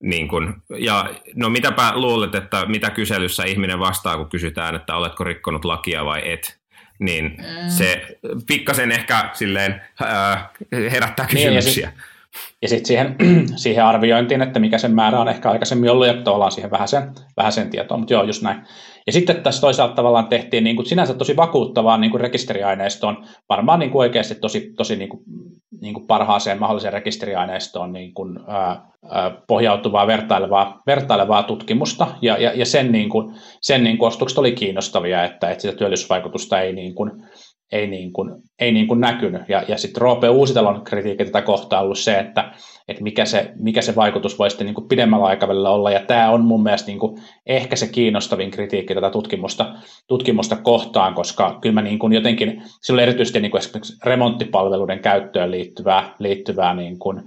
[0.00, 5.24] Niin kun, ja no mitäpä luulet, että mitä kyselyssä ihminen vastaa, kun kysytään, että oletko
[5.24, 6.58] rikkonut lakia vai et.
[6.98, 7.70] Niin mm.
[7.70, 10.50] se pikkasen ehkä silleen ää,
[10.90, 11.88] herättää kysymyksiä.
[11.88, 12.00] Niin,
[12.62, 13.16] ja sitten siihen,
[13.56, 17.12] siihen arviointiin, että mikä sen määrä on ehkä aikaisemmin ollut, ja tavallaan siihen vähän sen,
[17.36, 18.60] vähän sen tietoa, mutta joo, just näin.
[19.06, 23.78] Ja sitten tässä toisaalta tavallaan tehtiin niin kuin sinänsä tosi vakuuttavaa niin kuin rekisteriaineistoon, varmaan
[23.78, 25.22] niin kuin oikeasti tosi, tosi niin kuin,
[25.80, 32.52] niin kuin parhaaseen mahdolliseen rekisteriaineistoon niin kuin, ää, ää, pohjautuvaa vertailevaa, vertailevaa tutkimusta, ja, ja,
[32.54, 36.72] ja sen, niin kuin, sen niin kuin ostukset oli kiinnostavia, että, että sitä työllisyysvaikutusta ei
[36.72, 37.10] niin kuin,
[37.72, 39.42] ei, niin kuin, ei niin kuin näkynyt.
[39.48, 42.52] Ja, ja sitten Roope Uusitalon kritiikki tätä kohtaa ollut se, että,
[42.88, 45.90] että mikä, se, mikä se vaikutus voi sitten niin kuin pidemmällä aikavälillä olla.
[45.90, 49.74] Ja tämä on mun mielestä niin kuin ehkä se kiinnostavin kritiikki tätä tutkimusta,
[50.06, 55.50] tutkimusta kohtaan, koska kyllä mä niin kuin jotenkin, sillä erityisesti niin kuin esimerkiksi remonttipalveluiden käyttöön
[55.50, 57.22] liittyvää, liittyvää niin kuin,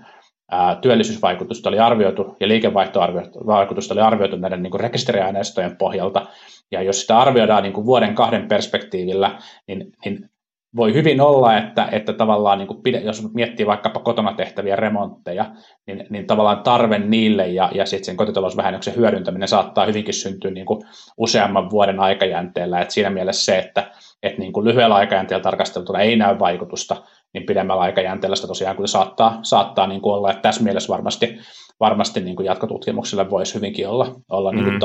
[0.51, 6.27] ää, työllisyysvaikutusta oli arvioitu ja liikevaihtovaikutusta oli arvioitu näiden niin kuin rekisteriaineistojen pohjalta,
[6.71, 10.29] ja jos sitä arvioidaan niin kuin vuoden kahden perspektiivillä, niin, niin
[10.75, 15.45] voi hyvin olla, että, että tavallaan niin kuin, jos miettii vaikkapa kotona tehtäviä remontteja,
[15.87, 20.65] niin, niin tavallaan tarve niille ja, ja sitten sen kotitalousvähennyksen hyödyntäminen saattaa hyvinkin syntyä niin
[20.65, 20.81] kuin
[21.17, 22.81] useamman vuoden aikajänteellä.
[22.81, 23.91] Et siinä mielessä se, että,
[24.23, 27.03] että niin kuin lyhyellä aikajänteellä tarkasteltuna ei näy vaikutusta,
[27.33, 31.37] niin pidemmällä aikajänteellä sitä tosiaan kun saattaa, saattaa niin kuin olla, että tässä mielessä varmasti,
[31.79, 34.79] varmasti niin kuin jatkotutkimukselle voisi hyvinkin olla, olla niin kuin mm.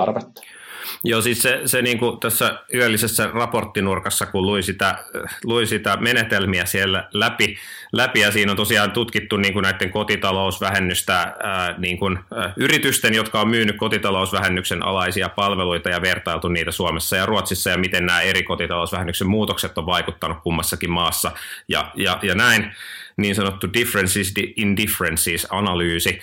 [1.05, 5.05] Joo, siis se, se niin kuin tässä yöllisessä raporttinurkassa, kun luin sitä,
[5.45, 7.57] luin sitä menetelmiä siellä läpi,
[7.93, 13.15] läpi, ja siinä on tosiaan tutkittu niin kuin näiden kotitalousvähennystä ää, niin kuin, ää, yritysten,
[13.15, 18.21] jotka on myynyt kotitalousvähennyksen alaisia palveluita ja vertailtu niitä Suomessa ja Ruotsissa, ja miten nämä
[18.21, 21.33] eri kotitalousvähennyksen muutokset on vaikuttanut kummassakin maassa,
[21.69, 22.73] ja, ja, ja näin
[23.17, 26.21] niin sanottu differences in differences analyysi,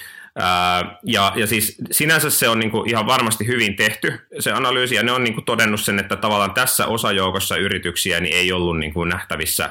[1.03, 5.03] ja, ja siis sinänsä se on niin kuin ihan varmasti hyvin tehty se analyysi, ja
[5.03, 8.93] ne on niin kuin todennut sen, että tavallaan tässä osajoukossa yrityksiä niin ei ollut niin
[8.93, 9.69] kuin nähtävissä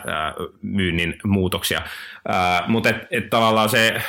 [0.63, 1.83] myynnin muutoksia.
[2.67, 4.03] Mutta et, et tavallaan se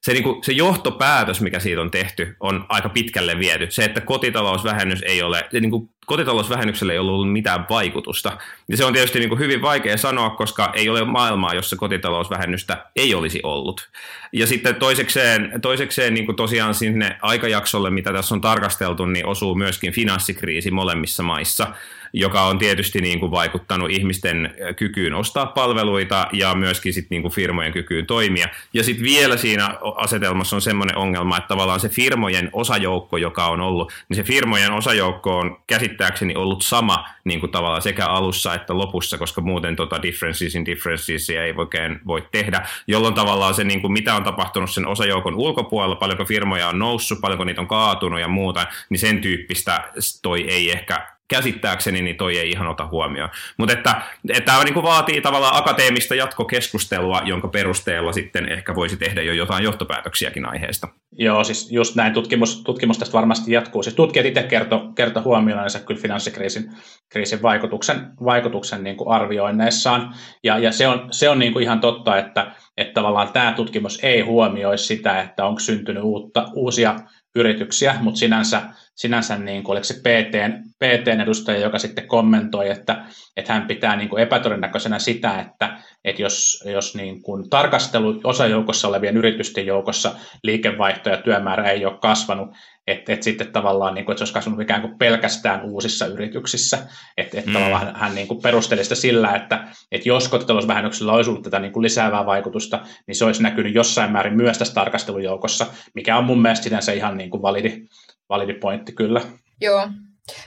[0.00, 3.66] se, niin kuin, se johtopäätös, mikä siitä on tehty, on aika pitkälle viety.
[3.70, 8.38] Se, että kotitalousvähennys ei ole, niin kuin, kotitalousvähennykselle ei ollut mitään vaikutusta.
[8.68, 12.84] Ja se on tietysti niin kuin hyvin vaikea sanoa, koska ei ole maailmaa, jossa kotitalousvähennystä
[12.96, 13.88] ei olisi ollut.
[14.32, 19.54] Ja sitten toisekseen, toisekseen niin kuin tosiaan sinne aikajaksolle, mitä tässä on tarkasteltu, niin osuu
[19.54, 21.66] myöskin finanssikriisi molemmissa maissa
[22.12, 27.32] joka on tietysti niin kuin vaikuttanut ihmisten kykyyn ostaa palveluita ja myöskin sit niin kuin
[27.32, 28.48] firmojen kykyyn toimia.
[28.74, 33.60] Ja sitten vielä siinä asetelmassa on semmoinen ongelma, että tavallaan se firmojen osajoukko, joka on
[33.60, 35.56] ollut, niin se firmojen osajoukko on
[35.98, 40.64] käsittääkseni ollut sama niin kuin tavallaan sekä alussa että lopussa, koska muuten tota differences in
[40.64, 45.34] differences ei oikein voi tehdä, jolloin tavallaan se, niin kuin mitä on tapahtunut sen osajoukon
[45.34, 49.90] ulkopuolella, paljonko firmoja on noussut, paljonko niitä on kaatunut ja muuta, niin sen tyyppistä
[50.22, 53.30] toi ei ehkä käsittääkseni niin toi ei ihan ota huomioon.
[53.56, 59.22] Mutta että, että tämä niin vaatii tavallaan akateemista jatkokeskustelua, jonka perusteella sitten ehkä voisi tehdä
[59.22, 60.88] jo jotain johtopäätöksiäkin aiheesta.
[61.12, 63.82] Joo, siis just näin tutkimus, tutkimus tästä varmasti jatkuu.
[63.82, 66.70] Siis tutkijat itse kertoi kerto huomioineensa kyllä finanssikriisin
[67.08, 70.14] kriisin vaikutuksen, vaikutuksen niin kuin arvioinneissaan.
[70.44, 73.98] Ja, ja se on, se on niin kuin ihan totta, että, että tavallaan tämä tutkimus
[74.02, 76.96] ei huomioi sitä, että onko syntynyt uutta, uusia
[77.34, 78.62] yrityksiä, mutta sinänsä,
[78.98, 83.04] sinänsä niin kuin, oliko se PTn, PTn edustaja, joka sitten kommentoi, että,
[83.36, 88.88] että hän pitää niin kuin epätodennäköisenä sitä, että, että jos, jos niin kuin tarkastelu osajoukossa
[88.88, 92.48] olevien yritysten joukossa liikevaihto ja työmäärä ei ole kasvanut,
[92.86, 96.78] että, että sitten tavallaan, niin kuin, että se olisi kasvanut ikään kuin pelkästään uusissa yrityksissä.
[97.16, 97.54] Että, että mm.
[97.54, 101.72] tavallaan hän, niin kuin perusteli sitä sillä, että, että jos kotitalousvähennyksellä olisi ollut tätä niin
[101.72, 106.42] kuin lisäävää vaikutusta, niin se olisi näkynyt jossain määrin myös tässä tarkastelujoukossa, mikä on mun
[106.42, 107.86] mielestä sinänsä ihan niin kuin validi,
[108.28, 109.20] validi pointti kyllä.
[109.60, 109.88] Joo,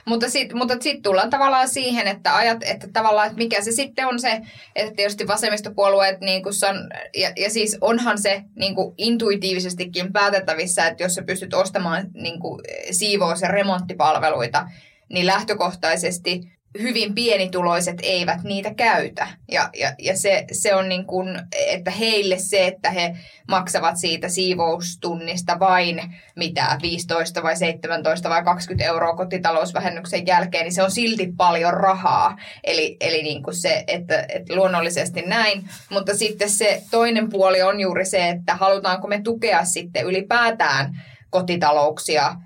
[0.04, 4.06] mutta sitten mutta sit tullaan tavallaan siihen, että ajat, että tavallaan, että mikä se sitten
[4.06, 4.40] on se,
[4.76, 6.76] että tietysti vasemmistopuolueet, niin kuin san,
[7.16, 12.60] ja, ja siis onhan se niin intuitiivisestikin päätettävissä, että jos sä pystyt ostamaan niin kuin
[12.90, 14.68] siivous- ja remonttipalveluita,
[15.08, 16.40] niin lähtökohtaisesti
[16.80, 19.28] hyvin pienituloiset eivät niitä käytä.
[19.50, 23.16] Ja, ja, ja se, se on niin kuin, että heille se, että he
[23.48, 30.82] maksavat siitä siivoustunnista vain mitä 15 vai 17 vai 20 euroa kotitalousvähennyksen jälkeen, niin se
[30.82, 32.36] on silti paljon rahaa.
[32.64, 35.68] Eli, eli niin kuin se, että, että luonnollisesti näin.
[35.90, 42.36] Mutta sitten se toinen puoli on juuri se, että halutaanko me tukea sitten ylipäätään kotitalouksia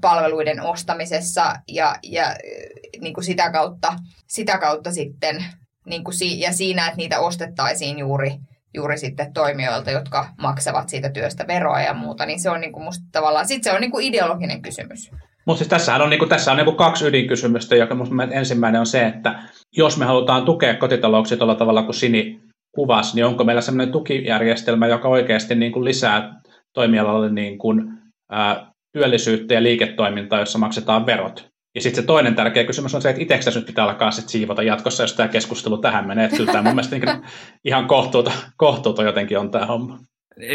[0.00, 2.24] palveluiden ostamisessa ja, ja
[3.00, 3.92] niin kuin sitä, kautta,
[4.28, 5.44] sitä kautta sitten
[5.86, 8.30] niin kuin si- ja siinä, että niitä ostettaisiin juuri,
[8.74, 12.84] juuri sitten toimijoilta, jotka maksavat siitä työstä veroa ja muuta, niin se on niin kuin
[12.84, 15.10] musta tavallaan, sitten se on niin kuin ideologinen kysymys.
[15.46, 17.96] Mutta siis tässähän on, kuin, tässä on niin kuin kaksi ydinkysymystä, joka
[18.30, 19.42] ensimmäinen on se, että
[19.76, 22.40] jos me halutaan tukea kotitalouksia tuolla tavalla kuin Sini,
[22.74, 26.40] kuvasi, niin onko meillä sellainen tukijärjestelmä, joka oikeasti kuin lisää
[26.72, 27.82] toimialalle niin kuin,
[28.30, 31.54] ää, työllisyyttä ja liiketoimintaa, jossa maksetaan verot.
[31.74, 34.62] Ja sitten se toinen tärkeä kysymys on se, että itseksi nyt pitää alkaa sit siivota
[34.62, 36.24] jatkossa, jos tämä keskustelu tähän menee.
[36.24, 37.24] Että kyllä tämä mun mielestä niin
[37.64, 39.98] ihan kohtuuta, kohtuuta jotenkin on tämä homma.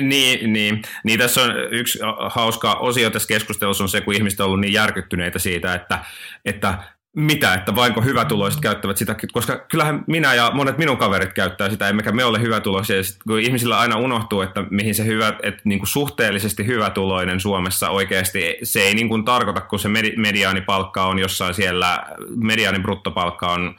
[0.02, 1.99] Niin, niin, niin, tässä on yksi
[2.30, 5.99] hauska osio tässä keskustelussa on se, kun ihmiset on ollut niin järkyttyneitä siitä, että,
[6.45, 6.73] että
[7.19, 11.89] mitä, että vainko hyvätuloiset käyttävät sitä, koska kyllähän minä ja monet minun kaverit käyttää sitä,
[11.89, 12.95] emmekä me ole hyvätuloisia.
[12.95, 17.39] Ja sit, kun ihmisillä aina unohtuu, että mihin se hyvä, että niin kuin suhteellisesti hyvätuloinen
[17.39, 22.05] Suomessa oikeasti, se ei niin kuin tarkoita, kun se mediaanipalkka on jossain siellä,
[22.36, 23.75] mediaanin bruttopalkka on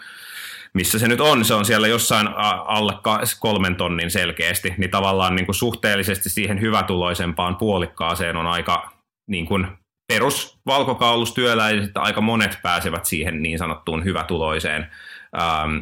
[0.73, 2.29] missä se nyt on, se on siellä jossain
[2.67, 2.93] alle
[3.41, 8.91] kolmen tonnin selkeästi, niin tavallaan niin kuin suhteellisesti siihen hyvätuloisempaan puolikkaaseen on aika
[9.27, 9.67] niin kuin
[10.11, 14.87] perus valkokaulustyöläiset, aika monet pääsevät siihen niin sanottuun hyvätuloiseen
[15.41, 15.77] ähm,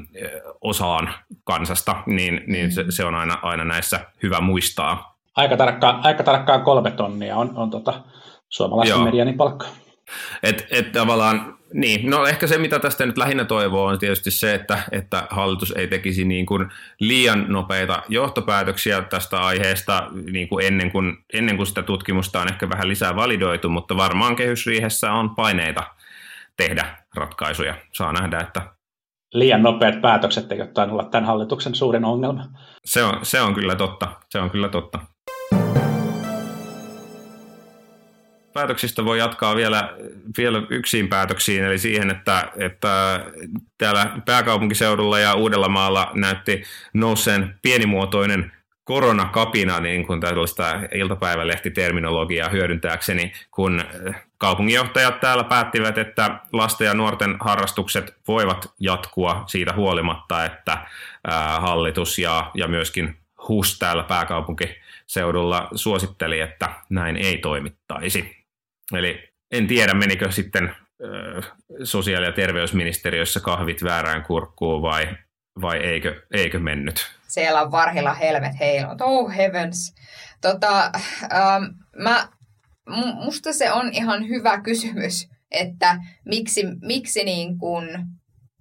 [0.61, 1.11] osaan
[1.45, 5.19] kansasta, niin, niin se, se on aina, aina näissä hyvä muistaa.
[5.37, 8.05] Aika tarkkaan, aika tarkkaan kolme tonnia on, on tota
[8.49, 9.67] suomalaisten medianipalkka.
[10.43, 14.55] Et, et tavallaan niin, no ehkä se mitä tästä nyt lähinnä toivoo on tietysti se,
[14.55, 16.69] että, että hallitus ei tekisi niin kuin
[17.01, 22.69] liian nopeita johtopäätöksiä tästä aiheesta niin kuin ennen, kuin, ennen kuin sitä tutkimusta on ehkä
[22.69, 25.83] vähän lisää validoitu, mutta varmaan kehysriihessä on paineita
[26.57, 27.75] tehdä ratkaisuja.
[27.93, 28.63] Saa nähdä, että
[29.33, 30.59] liian nopeat päätökset ei
[30.91, 32.45] olla tämän hallituksen suurin ongelma.
[32.85, 34.09] Se on, se on kyllä totta.
[34.31, 34.99] Se on kyllä totta.
[38.59, 39.95] Päätöksistä voi jatkaa vielä,
[40.39, 43.21] vielä yksin päätöksiin, eli siihen, että, että
[43.79, 46.63] täällä pääkaupunkiseudulla ja Uudellamaalla näytti
[46.95, 48.53] nousseen pienimuotoinen
[48.85, 53.85] koronakapina, niin kuin tällaista iltapäivälehtiterminologiaa hyödyntääkseni, kun
[54.39, 60.79] kaupunginjohtajat täällä päättivät, että lasten ja nuorten harrastukset voivat jatkua siitä huolimatta, että
[61.59, 63.17] hallitus ja, ja myöskin
[63.49, 68.38] HUS täällä pääkaupunkiseudulla suositteli, että näin ei toimittaisi.
[68.93, 70.75] Eli en tiedä, menikö sitten
[71.85, 75.17] sosiaali- ja terveysministeriössä kahvit väärään kurkkuun vai,
[75.61, 77.11] vai eikö, eikö mennyt?
[77.29, 79.01] Siellä on varhilla helmet heilunut.
[79.01, 79.95] Oh heavens.
[80.41, 80.85] Tota,
[81.33, 81.65] ähm,
[81.97, 82.29] mä,
[83.25, 87.85] musta se on ihan hyvä kysymys, että miksi, miksi, niin kun,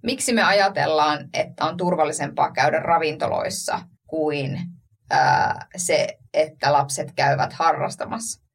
[0.02, 4.58] miksi me ajatellaan, että on turvallisempaa käydä ravintoloissa kuin
[5.10, 8.47] ää, se, että lapset käyvät harrastamassa.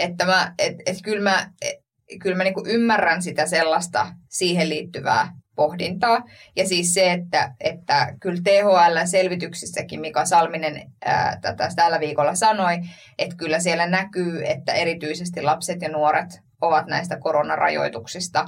[0.00, 1.76] Että mä, et, et kyllä mä, et,
[2.22, 6.24] kyllä mä niinku ymmärrän sitä sellaista siihen liittyvää pohdintaa.
[6.56, 12.78] Ja siis se, että, että kyllä THL-selvityksissäkin Mika Salminen ää, tätä tällä viikolla sanoi,
[13.18, 18.44] että kyllä siellä näkyy, että erityisesti lapset ja nuoret ovat näistä koronarajoituksista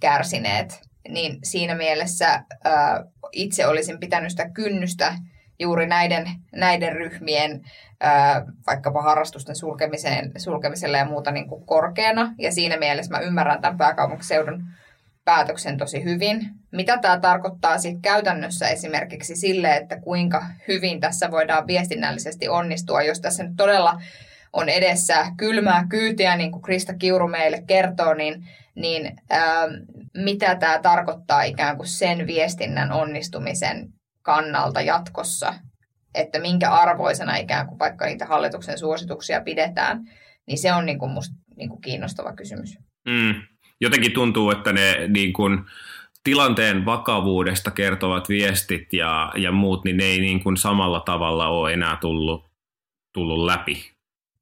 [0.00, 0.80] kärsineet.
[1.08, 5.14] Niin siinä mielessä ää, itse olisin pitänyt sitä kynnystä
[5.58, 7.60] juuri näiden, näiden ryhmien
[8.66, 12.34] vaikkapa harrastusten sulkemiseen, sulkemiselle ja muuta niin kuin korkeana.
[12.38, 14.64] Ja siinä mielessä mä ymmärrän tämän pääkaupunkiseudun
[15.24, 16.50] päätöksen tosi hyvin.
[16.70, 23.20] Mitä tämä tarkoittaa sitten käytännössä esimerkiksi sille, että kuinka hyvin tässä voidaan viestinnällisesti onnistua, jos
[23.20, 24.02] tässä nyt todella
[24.52, 29.68] on edessä kylmää kyytiä, niin kuin Krista Kiuru meille kertoo, niin, niin ää,
[30.14, 33.92] mitä tämä tarkoittaa ikään kuin sen viestinnän onnistumisen
[34.24, 35.54] kannalta jatkossa
[36.14, 40.04] että minkä arvoisena ikään kuin vaikka niitä hallituksen suosituksia pidetään,
[40.46, 42.78] niin se on niin kuin musta niin kuin kiinnostava kysymys.
[43.08, 43.34] Mm.
[43.80, 45.58] Jotenkin tuntuu, että ne niin kuin,
[46.24, 51.72] tilanteen vakavuudesta kertovat viestit ja, ja muut, niin ne ei niin kuin samalla tavalla ole
[51.72, 52.44] enää tullut,
[53.12, 53.90] tullut läpi.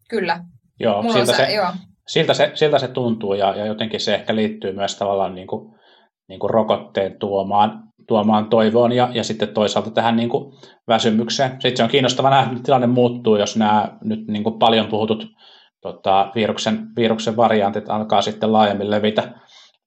[0.08, 0.44] Kyllä.
[0.80, 1.68] Joo, siltä se, se, joo.
[2.08, 5.74] Siltä, se, siltä se tuntuu ja, ja jotenkin se ehkä liittyy myös tavallaan niin kuin,
[6.28, 10.52] niin kuin rokotteen tuomaan tuomaan toivoon ja, ja sitten toisaalta tähän niin kuin
[10.88, 11.50] väsymykseen.
[11.50, 15.26] Sitten se on kiinnostava nähdä, että tilanne muuttuu, jos nämä nyt niin kuin paljon puhutut
[15.80, 19.32] tota, viruksen, viruksen variantit alkaa sitten laajemmin levitä,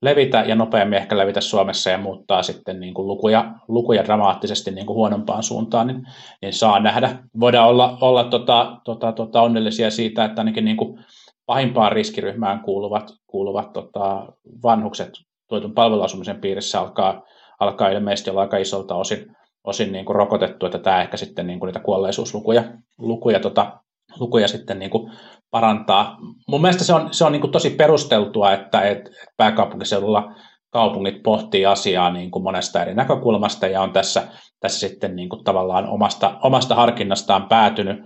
[0.02, 4.86] levitä ja nopeammin ehkä levitä Suomessa ja muuttaa sitten niin kuin lukuja, lukuja dramaattisesti niin
[4.86, 6.02] kuin huonompaan suuntaan, niin,
[6.42, 7.18] niin saa nähdä.
[7.40, 11.04] Voidaan olla, olla tota, tota, tota onnellisia siitä, että ainakin niin kuin
[11.46, 14.26] pahimpaan riskiryhmään kuuluvat, kuuluvat tota,
[14.62, 15.10] vanhukset
[15.48, 17.22] tuetun palveluasumisen piirissä alkaa
[17.60, 19.26] alkaa ilmeisesti olla aika isolta osin,
[19.64, 22.64] osin niin kuin rokotettu, että tämä ehkä sitten niin kuin niitä kuolleisuuslukuja
[22.98, 23.80] lukuja, tota,
[24.20, 25.12] lukuja sitten niin kuin
[25.50, 26.16] parantaa.
[26.48, 30.34] Mun mielestä se on, se on niin kuin tosi perusteltua, että, että pääkaupunkiseudulla
[30.70, 34.22] kaupungit pohtii asiaa niin kuin monesta eri näkökulmasta ja on tässä,
[34.60, 37.98] tässä sitten niin kuin tavallaan omasta, omasta harkinnastaan päätynyt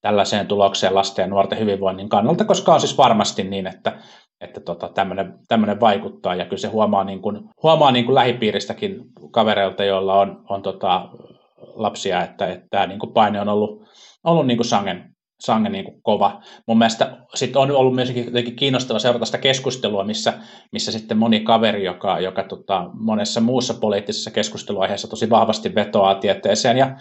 [0.00, 3.98] tällaiseen tulokseen lasten ja nuorten hyvinvoinnin kannalta, koska on siis varmasti niin, että
[4.42, 4.90] että tota,
[5.48, 6.34] tämmöinen vaikuttaa.
[6.34, 11.08] Ja kyllä se huomaa, niin kuin, huomaa niin kuin lähipiiristäkin kavereilta, joilla on, on tota,
[11.74, 13.82] lapsia, että, että tämä niin kuin paine on ollut,
[14.24, 16.40] ollut niin kuin sangen, sangen niin kuin kova.
[16.66, 18.12] Mun mielestä sit on ollut myös
[18.56, 20.32] kiinnostava seurata sitä keskustelua, missä,
[20.72, 26.76] missä sitten moni kaveri, joka, joka tota, monessa muussa poliittisessa keskusteluaiheessa tosi vahvasti vetoaa tieteeseen
[26.76, 26.96] ja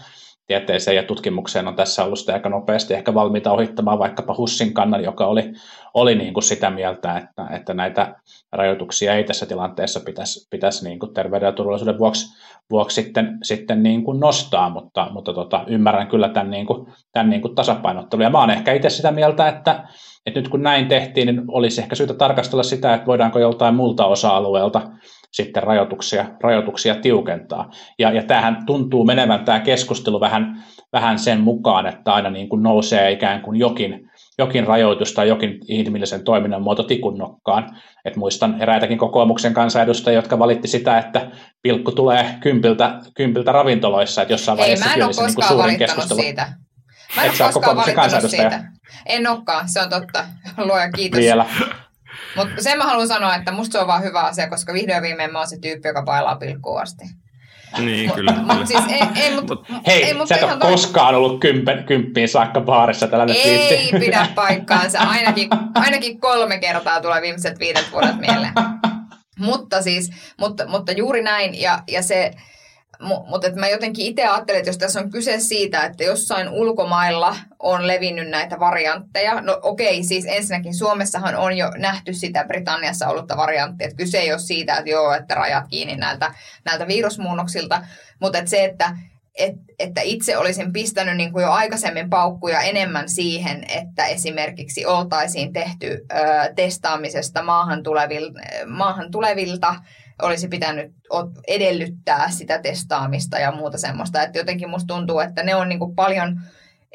[0.51, 5.03] tieteeseen ja tutkimukseen on tässä ollut sitä aika nopeasti ehkä valmiita ohittamaan vaikkapa Hussin kannan,
[5.03, 5.53] joka oli,
[5.93, 8.15] oli niin kuin sitä mieltä, että, että näitä
[8.51, 12.25] rajoituksia ei tässä tilanteessa pitäisi, pitäisi niin kuin terveyden ja turvallisuuden vuoksi,
[12.71, 17.29] vuoksi sitten, sitten niin kuin nostaa, mutta, mutta tota, ymmärrän kyllä tämän, niin kuin, tämän
[17.29, 18.23] niin kuin tasapainottelun.
[18.23, 19.87] Ja mä oon ehkä itse sitä mieltä, että,
[20.25, 24.05] että nyt kun näin tehtiin, niin olisi ehkä syytä tarkastella sitä, että voidaanko joltain muulta
[24.05, 24.81] osa-alueelta
[25.31, 27.71] sitten rajoituksia, rajoituksia tiukentaa.
[27.99, 30.63] Ja, ja tämähän tuntuu menevän tämä keskustelu vähän,
[30.93, 35.59] vähän sen mukaan, että aina niin kuin nousee ikään kuin jokin, jokin rajoitus tai jokin
[35.67, 37.77] inhimillisen toiminnan muoto tikun nokkaan.
[38.05, 44.33] Et muistan eräitäkin kokoomuksen kansanedustajia, jotka valitti sitä, että pilkku tulee kympiltä, kympiltä ravintoloissa, että
[44.33, 46.53] jossain vaiheessa Ei, mä en ole niin koskaan valittanut siitä.
[47.15, 48.63] Mä en Et ole koskaan valittanut siitä.
[49.05, 50.25] En olekaan, se on totta.
[50.57, 51.19] Luoja kiitos.
[51.19, 51.45] Vielä.
[52.35, 55.01] Mutta sen mä haluan sanoa, että musta se on vaan hyvä asia, koska vihdoin ja
[55.01, 57.05] viimein mä oon se tyyppi, joka pailaa pilkkuun asti.
[57.77, 58.31] Niin, kyllä.
[58.31, 58.65] Mutta kyllä.
[58.65, 62.61] siis ei, ei, mut, Hei, ei, mut sä et ole koskaan ollut kympen, kymppiin saakka
[62.61, 63.99] baarissa, tällä nyt Ei viitti.
[63.99, 64.99] pidä paikkaansa.
[64.99, 68.53] Ainakin, ainakin kolme kertaa tulee viimeiset viidet vuodet mieleen.
[69.39, 71.61] Mutta siis, mutta, mutta juuri näin.
[71.61, 72.31] Ja, ja se,
[73.01, 77.35] mutta että mä jotenkin itse ajattelen, että jos tässä on kyse siitä, että jossain ulkomailla
[77.59, 79.41] on levinnyt näitä variantteja.
[79.41, 83.87] No okei, siis ensinnäkin Suomessahan on jo nähty sitä Britanniassa ollutta varianttia.
[83.87, 86.33] Että kyse ei ole siitä, että joo, että rajat kiinni näiltä,
[86.65, 87.81] näiltä virusmuunnoksilta.
[88.19, 88.97] Mutta että se, että
[89.35, 95.53] et, että itse olisin pistänyt niin kuin jo aikaisemmin paukkuja enemmän siihen, että esimerkiksi oltaisiin
[95.53, 96.15] tehty ö,
[96.55, 98.31] testaamisesta maahan, tulevil,
[98.67, 99.75] maahan tulevilta,
[100.21, 100.91] olisi pitänyt
[101.47, 104.23] edellyttää sitä testaamista ja muuta semmoista.
[104.23, 106.41] Että jotenkin musta tuntuu, että ne on niin kuin paljon,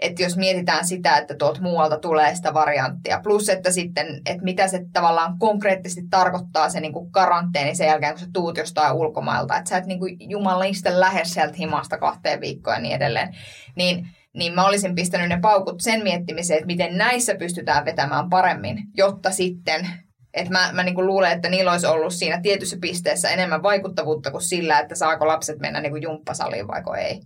[0.03, 4.69] että jos mietitään sitä, että tuolta muualta tulee sitä varianttia, plus että sitten, että mitä
[4.69, 9.57] se tavallaan konkreettisesti tarkoittaa se niin kuin karanteeni sen jälkeen, kun sä tuut jostain ulkomailta,
[9.57, 13.37] että sä et niin jumalista lähde sieltä himasta kahteen viikkoon ja niin edelleen,
[13.77, 18.79] niin, niin mä olisin pistänyt ne paukut sen miettimiseen, että miten näissä pystytään vetämään paremmin,
[18.95, 19.89] jotta sitten
[20.37, 24.43] että mä, mä niinku luulen, että niillä olisi ollut siinä tietyssä pisteessä enemmän vaikuttavuutta kuin
[24.43, 27.21] sillä, että saako lapset mennä niinku jumppasaliin vaiko ei.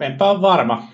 [0.00, 0.88] Enpä ole varma.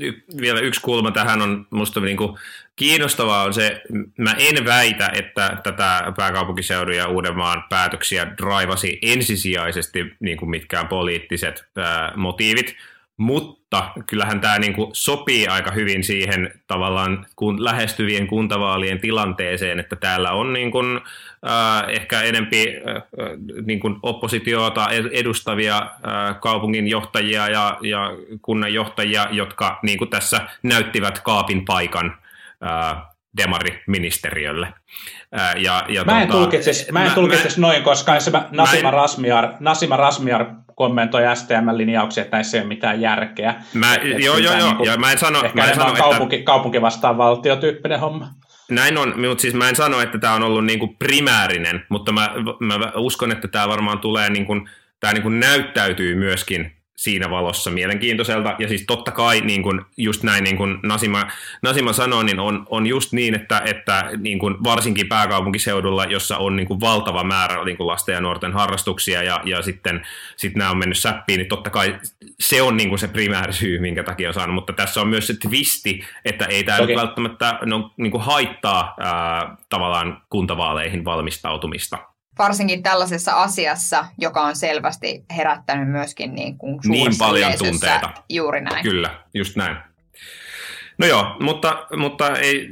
[0.00, 2.38] Y- vielä yksi kulma tähän on musta niin kuin
[2.76, 3.82] kiinnostavaa on se,
[4.18, 11.64] mä en väitä, että tätä pääkaupunkiseudun ja Uudenmaan päätöksiä draivasi ensisijaisesti niin kuin mitkään poliittiset
[11.76, 12.76] ää, motiivit,
[13.18, 19.96] mutta kyllähän tämä niin kuin sopii aika hyvin siihen tavallaan kun lähestyvien kuntavaalien tilanteeseen, että
[19.96, 21.00] täällä on niin kuin,
[21.48, 23.02] äh, ehkä enempi äh,
[23.66, 28.10] niin kuin oppositiota edustavia äh, kaupunginjohtajia ja, ja
[28.42, 32.16] kunnanjohtajia, jotka niin kuin tässä näyttivät kaapin paikan
[32.66, 33.02] äh,
[33.36, 34.74] demariministeriölle.
[35.38, 38.48] Äh, ja, ja Mä en tota, tulkitsis, mä en mä- tulkitsis noin, koska se mä,
[38.50, 43.54] Nasima, en- Rasmiar, Nasima Rasmiar kommentoi STM-linjauksia, että näissä ei ole mitään järkeä.
[43.74, 46.00] Mä, Et- et joo, joo, joo, niinku ja mä en sano, mä en sano että,
[46.02, 48.28] kaupunki, kaupunki vastaan valtiotyyppinen homma.
[48.70, 52.30] Näin on, mutta siis mä en sano, että tämä on ollut niinku primäärinen, mutta mä,
[52.60, 54.54] mä uskon, että tämä varmaan tulee, niinku,
[55.00, 58.56] tämä niinku näyttäytyy myöskin siinä valossa mielenkiintoiselta.
[58.58, 61.26] Ja siis totta kai, niin kuin just näin niin kuin Nasima,
[61.62, 66.56] Nasima sanoi, niin on, on just niin, että, että niin kuin varsinkin pääkaupunkiseudulla, jossa on
[66.56, 70.70] niin kuin valtava määrä niin kuin lasten ja nuorten harrastuksia ja, ja sitten sit nämä
[70.70, 71.98] on mennyt säppiin, niin totta kai
[72.40, 74.54] se on niin kuin se primäärisyy, minkä takia on saanut.
[74.54, 78.94] Mutta tässä on myös se twisti, että ei tämä nyt välttämättä no, niin kuin haittaa
[79.00, 81.98] ää, tavallaan kuntavaaleihin valmistautumista.
[82.38, 88.12] Varsinkin tällaisessa asiassa, joka on selvästi herättänyt myöskin niin, kuin Niin paljon tunteita.
[88.28, 88.82] Juuri näin.
[88.82, 89.76] Kyllä, just näin.
[90.98, 92.68] No joo, mutta, mutta ei,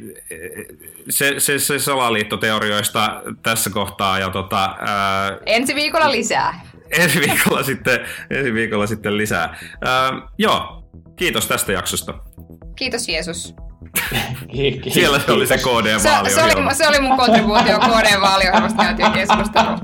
[1.11, 6.61] se, se, se salaliittoteorioista tässä kohtaa ja tota, ää, Ensi viikolla lisää.
[6.91, 8.01] ensi, viikolla sitten,
[8.31, 9.57] ensi viikolla sitten lisää.
[9.85, 12.15] Ää, joo, kiitos tästä jaksosta.
[12.77, 13.55] Kiitos Jeesus.
[14.53, 15.83] Ki- ki- Siellä se oli se kiitos.
[15.83, 19.79] KD Se, se, oli, se oli mun kontribuutio KD-vaaliohjelmasta käytyyn keskusteluun.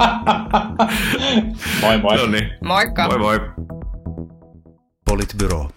[1.81, 2.17] Moi moi.
[2.17, 3.07] No niin, Moikka.
[3.09, 3.41] moi moi.
[5.05, 5.69] Politbyro.